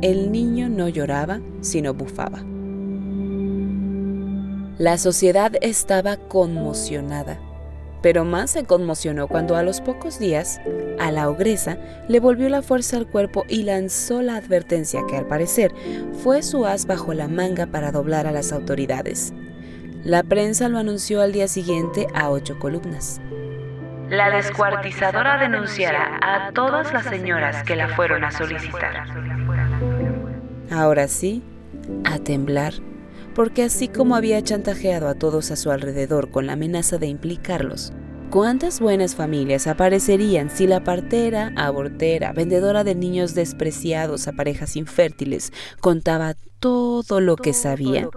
el 0.01 0.31
niño 0.31 0.67
no 0.67 0.89
lloraba, 0.89 1.41
sino 1.61 1.93
bufaba. 1.93 2.43
La 4.79 4.97
sociedad 4.97 5.51
estaba 5.61 6.17
conmocionada, 6.17 7.39
pero 8.01 8.25
más 8.25 8.51
se 8.51 8.63
conmocionó 8.63 9.27
cuando 9.27 9.55
a 9.55 9.63
los 9.63 9.81
pocos 9.81 10.19
días 10.19 10.61
a 10.99 11.11
la 11.11 11.29
ogresa 11.29 11.77
le 12.07 12.19
volvió 12.19 12.49
la 12.49 12.61
fuerza 12.61 12.97
al 12.97 13.07
cuerpo 13.07 13.45
y 13.47 13.63
lanzó 13.63 14.21
la 14.21 14.35
advertencia 14.35 15.01
que 15.07 15.17
al 15.17 15.27
parecer 15.27 15.73
fue 16.23 16.43
su 16.43 16.65
as 16.65 16.85
bajo 16.85 17.13
la 17.13 17.27
manga 17.27 17.67
para 17.67 17.91
doblar 17.91 18.27
a 18.27 18.31
las 18.31 18.51
autoridades. 18.51 19.33
La 20.03 20.23
prensa 20.23 20.69
lo 20.69 20.77
anunció 20.77 21.21
al 21.21 21.33
día 21.33 21.47
siguiente 21.47 22.07
a 22.13 22.29
ocho 22.29 22.57
columnas. 22.57 23.19
La 24.09 24.31
descuartizadora 24.31 25.37
denunciará 25.37 26.19
a 26.21 26.51
todas 26.51 26.91
las 26.93 27.05
señoras 27.05 27.63
que 27.63 27.75
la 27.75 27.89
fueron 27.89 28.23
a 28.23 28.31
solicitar. 28.31 29.05
Ahora 30.71 31.07
sí, 31.07 31.43
a 32.05 32.17
temblar, 32.17 32.73
porque 33.39 33.63
así 33.63 33.87
como 33.87 34.17
había 34.17 34.43
chantajeado 34.43 35.07
a 35.07 35.15
todos 35.15 35.49
a 35.49 35.55
su 35.55 35.71
alrededor 35.71 36.29
con 36.29 36.45
la 36.45 36.53
amenaza 36.53 36.97
de 36.97 37.07
implicarlos, 37.07 37.93
¿cuántas 38.29 38.81
buenas 38.81 39.15
familias 39.15 39.65
aparecerían 39.65 40.49
si 40.49 40.67
la 40.67 40.83
partera, 40.83 41.53
abortera, 41.55 42.33
vendedora 42.33 42.83
de 42.83 42.95
niños 42.95 43.35
despreciados 43.35 44.27
a 44.27 44.33
parejas 44.33 44.75
infértiles 44.75 45.53
contaba 45.79 46.35
todo 46.59 47.21
lo 47.21 47.37
que 47.37 47.53
sabía? 47.53 48.09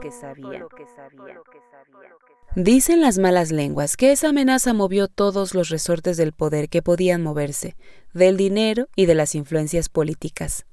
Dicen 2.57 3.01
las 3.01 3.19
malas 3.19 3.53
lenguas 3.53 3.97
que 3.97 4.11
esa 4.11 4.31
amenaza 4.31 4.75
movió 4.75 5.07
todos 5.07 5.55
los 5.55 5.69
resortes 5.69 6.17
del 6.17 6.33
poder 6.33 6.69
que 6.69 6.83
podían 6.83 7.23
moverse, 7.23 7.77
del 8.13 8.37
dinero 8.37 8.89
y 8.97 9.07
de 9.07 9.15
las 9.15 9.37
influencias 9.37 9.89
políticas. 9.89 10.67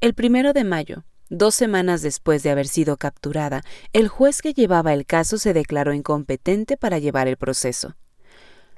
El 0.00 0.14
primero 0.14 0.54
de 0.54 0.64
mayo, 0.64 1.04
dos 1.32 1.54
semanas 1.54 2.02
después 2.02 2.42
de 2.42 2.50
haber 2.50 2.68
sido 2.68 2.96
capturada, 2.98 3.62
el 3.92 4.08
juez 4.08 4.42
que 4.42 4.52
llevaba 4.52 4.92
el 4.92 5.06
caso 5.06 5.38
se 5.38 5.54
declaró 5.54 5.94
incompetente 5.94 6.76
para 6.76 6.98
llevar 6.98 7.26
el 7.26 7.36
proceso. 7.36 7.96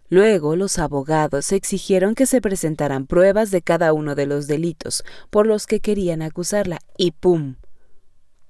Luego 0.09 0.55
los 0.55 0.79
abogados 0.79 1.51
exigieron 1.53 2.15
que 2.15 2.27
se 2.27 2.41
presentaran 2.41 3.07
pruebas 3.07 3.51
de 3.51 3.63
cada 3.63 3.93
uno 3.93 4.15
de 4.15 4.27
los 4.27 4.47
delitos 4.47 5.03
por 5.31 5.47
los 5.47 5.67
que 5.67 5.81
querían 5.81 6.23
acusarla 6.23 6.79
y 6.97 7.11
¡pum! 7.11 7.57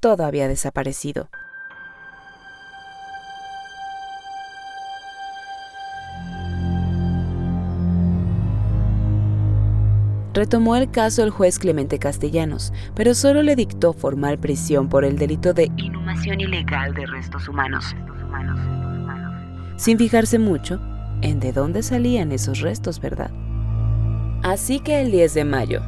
Todo 0.01 0.25
había 0.25 0.49
desaparecido. 0.49 1.31
Retomó 10.35 10.75
el 10.75 10.91
caso 10.91 11.23
el 11.23 11.31
juez 11.31 11.61
Clemente 11.61 12.01
Castellanos, 12.01 12.73
pero 12.97 13.15
solo 13.15 13.45
le 13.45 13.55
dictó 13.55 13.93
formal 13.93 14.37
prisión 14.37 14.89
por 14.89 15.05
el 15.05 15.17
delito 15.17 15.55
de 15.55 15.71
inhumación 15.77 16.41
ilegal 16.41 16.93
de 16.93 17.07
restos 17.07 17.47
humanos. 17.49 17.95
Sin 19.77 19.97
fijarse 19.97 20.41
mucho 20.41 20.81
en 21.23 21.39
de 21.39 21.53
dónde 21.53 21.85
salían 21.85 22.33
esos 22.33 22.61
restos, 22.61 23.01
¿verdad? 23.01 23.31
Así 24.43 24.81
que 24.81 25.01
el 25.01 25.13
10 25.13 25.35
de 25.35 25.45
mayo, 25.45 25.83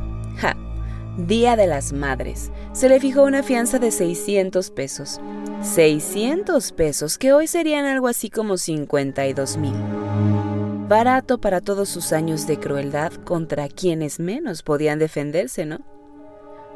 Día 1.19 1.57
de 1.57 1.67
las 1.67 1.93
Madres, 1.93 2.53
se 2.73 2.89
le 2.89 3.01
fijó 3.01 3.23
una 3.25 3.43
fianza 3.43 3.79
de 3.79 3.91
600 3.91 4.71
pesos. 4.71 5.21
600 5.63 6.73
pesos, 6.73 7.19
que 7.19 7.33
hoy 7.33 7.47
serían 7.47 7.87
algo 7.87 8.07
así 8.07 8.31
como 8.31 8.59
52 8.59 9.57
mil 9.57 10.06
barato 10.89 11.39
para 11.39 11.61
todos 11.61 11.89
sus 11.89 12.13
años 12.13 12.47
de 12.47 12.61
crueldad 12.61 13.13
contra 13.13 13.69
quienes 13.69 14.21
menos 14.21 14.63
podían 14.63 15.01
defenderse, 15.01 15.67
¿no? 15.67 15.81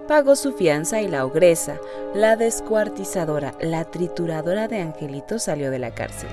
Pagó 0.09 0.35
su 0.35 0.53
fianza 0.53 1.01
y 1.01 1.07
la 1.07 1.25
ogresa, 1.25 1.79
la 2.13 2.37
descuartizadora, 2.37 3.55
la 3.61 3.85
trituradora 3.85 4.67
de 4.67 4.81
Angelito 4.81 5.39
salió 5.39 5.71
de 5.71 5.79
la 5.79 5.95
cárcel. 5.95 6.29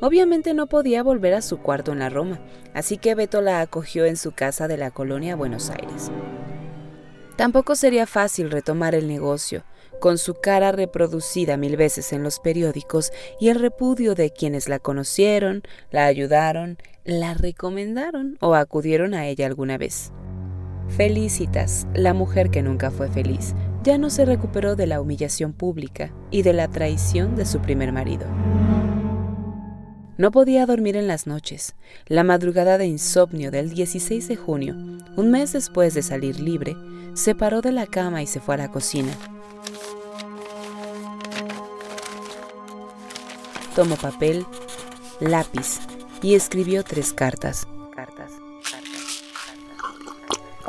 Obviamente 0.00 0.54
no 0.54 0.68
podía 0.68 1.02
volver 1.02 1.34
a 1.34 1.42
su 1.42 1.58
cuarto 1.58 1.92
en 1.92 1.98
la 1.98 2.08
Roma, 2.08 2.40
así 2.72 2.96
que 2.96 3.16
Beto 3.16 3.42
la 3.42 3.60
acogió 3.60 4.06
en 4.06 4.16
su 4.16 4.32
casa 4.32 4.68
de 4.68 4.76
la 4.76 4.92
colonia 4.92 5.34
Buenos 5.34 5.68
Aires. 5.68 6.12
Tampoco 7.36 7.74
sería 7.74 8.06
fácil 8.06 8.50
retomar 8.50 8.94
el 8.94 9.08
negocio, 9.08 9.64
con 10.00 10.18
su 10.18 10.34
cara 10.34 10.72
reproducida 10.72 11.56
mil 11.56 11.76
veces 11.76 12.12
en 12.12 12.22
los 12.22 12.40
periódicos 12.40 13.12
y 13.38 13.48
el 13.48 13.60
repudio 13.60 14.14
de 14.14 14.30
quienes 14.30 14.68
la 14.68 14.78
conocieron, 14.78 15.62
la 15.90 16.06
ayudaron, 16.06 16.78
la 17.04 17.34
recomendaron 17.34 18.36
o 18.40 18.54
acudieron 18.54 19.14
a 19.14 19.26
ella 19.28 19.46
alguna 19.46 19.78
vez. 19.78 20.12
Felicitas, 20.88 21.86
la 21.94 22.14
mujer 22.14 22.50
que 22.50 22.62
nunca 22.62 22.90
fue 22.90 23.08
feliz, 23.08 23.54
ya 23.84 23.96
no 23.96 24.10
se 24.10 24.24
recuperó 24.24 24.74
de 24.74 24.86
la 24.86 25.00
humillación 25.00 25.52
pública 25.52 26.12
y 26.30 26.42
de 26.42 26.52
la 26.52 26.68
traición 26.68 27.36
de 27.36 27.46
su 27.46 27.60
primer 27.60 27.92
marido. 27.92 28.26
No 30.18 30.30
podía 30.32 30.66
dormir 30.66 30.96
en 30.96 31.06
las 31.06 31.26
noches. 31.26 31.74
La 32.06 32.24
madrugada 32.24 32.76
de 32.76 32.86
insomnio 32.86 33.50
del 33.50 33.70
16 33.70 34.28
de 34.28 34.36
junio, 34.36 34.74
un 35.16 35.30
mes 35.30 35.54
después 35.54 35.94
de 35.94 36.02
salir 36.02 36.40
libre, 36.40 36.76
se 37.14 37.34
paró 37.34 37.62
de 37.62 37.72
la 37.72 37.86
cama 37.86 38.22
y 38.22 38.26
se 38.26 38.40
fue 38.40 38.56
a 38.56 38.58
la 38.58 38.70
cocina. 38.70 39.12
Tomó 43.74 43.96
papel, 43.96 44.46
lápiz 45.20 45.80
y 46.22 46.34
escribió 46.34 46.84
tres 46.84 47.12
cartas. 47.12 47.66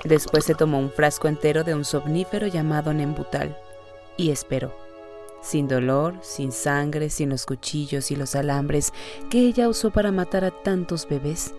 Después 0.03 0.45
se 0.45 0.55
tomó 0.55 0.79
un 0.79 0.91
frasco 0.91 1.27
entero 1.27 1.63
de 1.63 1.75
un 1.75 1.85
somnífero 1.85 2.47
llamado 2.47 2.93
Nembutal 2.93 3.57
y 4.17 4.31
esperó, 4.31 4.73
sin 5.41 5.67
dolor, 5.67 6.17
sin 6.21 6.51
sangre, 6.51 7.09
sin 7.09 7.29
los 7.29 7.45
cuchillos 7.45 8.09
y 8.11 8.15
los 8.15 8.35
alambres 8.35 8.93
que 9.29 9.39
ella 9.39 9.69
usó 9.69 9.91
para 9.91 10.11
matar 10.11 10.43
a 10.43 10.51
tantos 10.51 11.07
bebés. 11.07 11.53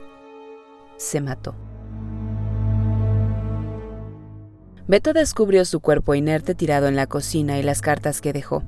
Se 0.97 1.21
mató. 1.21 1.55
Beto 4.89 5.13
descubrió 5.13 5.65
su 5.65 5.81
cuerpo 5.81 6.15
inerte 6.15 6.55
tirado 6.55 6.89
en 6.89 6.97
la 6.97 7.07
cocina 7.07 7.59
y 7.59 7.63
las 7.63 7.81
cartas 7.81 8.21
que 8.21 8.33
dejó 8.33 8.65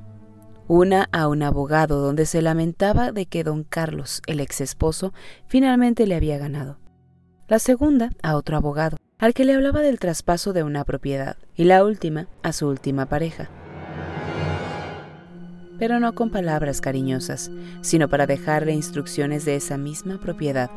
una 0.67 1.07
a 1.11 1.27
un 1.27 1.43
abogado 1.43 2.01
donde 2.01 2.25
se 2.25 2.41
lamentaba 2.41 3.11
de 3.11 3.27
que 3.27 3.43
don 3.43 3.63
Carlos, 3.63 4.21
el 4.25 4.39
ex 4.39 4.61
esposo, 4.61 5.13
finalmente 5.47 6.07
le 6.07 6.15
había 6.15 6.37
ganado. 6.37 6.79
La 7.47 7.59
segunda 7.59 8.09
a 8.23 8.35
otro 8.35 8.57
abogado, 8.57 8.97
al 9.19 9.33
que 9.33 9.45
le 9.45 9.53
hablaba 9.53 9.81
del 9.81 9.99
traspaso 9.99 10.53
de 10.53 10.63
una 10.63 10.83
propiedad, 10.83 11.37
y 11.55 11.65
la 11.65 11.83
última 11.83 12.27
a 12.41 12.51
su 12.51 12.67
última 12.67 13.05
pareja. 13.05 13.49
pero 15.77 15.99
no 15.99 16.15
con 16.15 16.29
palabras 16.31 16.79
cariñosas, 16.79 17.51
sino 17.81 18.07
para 18.07 18.25
dejarle 18.25 18.71
instrucciones 18.71 19.43
de 19.43 19.57
esa 19.57 19.77
misma 19.77 20.21
propiedad. 20.21 20.71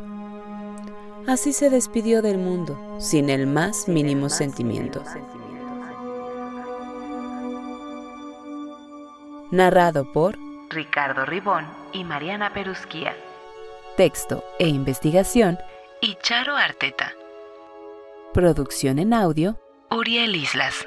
Así 1.29 1.53
se 1.53 1.71
despidió 1.71 2.21
del 2.21 2.39
mundo, 2.39 2.97
sin 2.99 3.31
el 3.31 3.47
más 3.47 3.87
mínimo 3.87 4.29
sentimiento. 4.29 5.05
Narrado 9.51 10.13
por 10.13 10.37
Ricardo 10.69 11.25
Ribón 11.25 11.67
y 11.95 12.05
Mariana 12.05 12.53
Perusquía. 12.53 13.17
Texto 13.97 14.45
e 14.59 14.69
investigación 14.69 15.59
Y 16.03 16.17
Charo 16.17 16.55
Arteta. 16.55 17.15
Producción 18.35 18.99
en 18.99 19.15
audio 19.15 19.59
Uriel 19.91 20.37
Islas. 20.37 20.87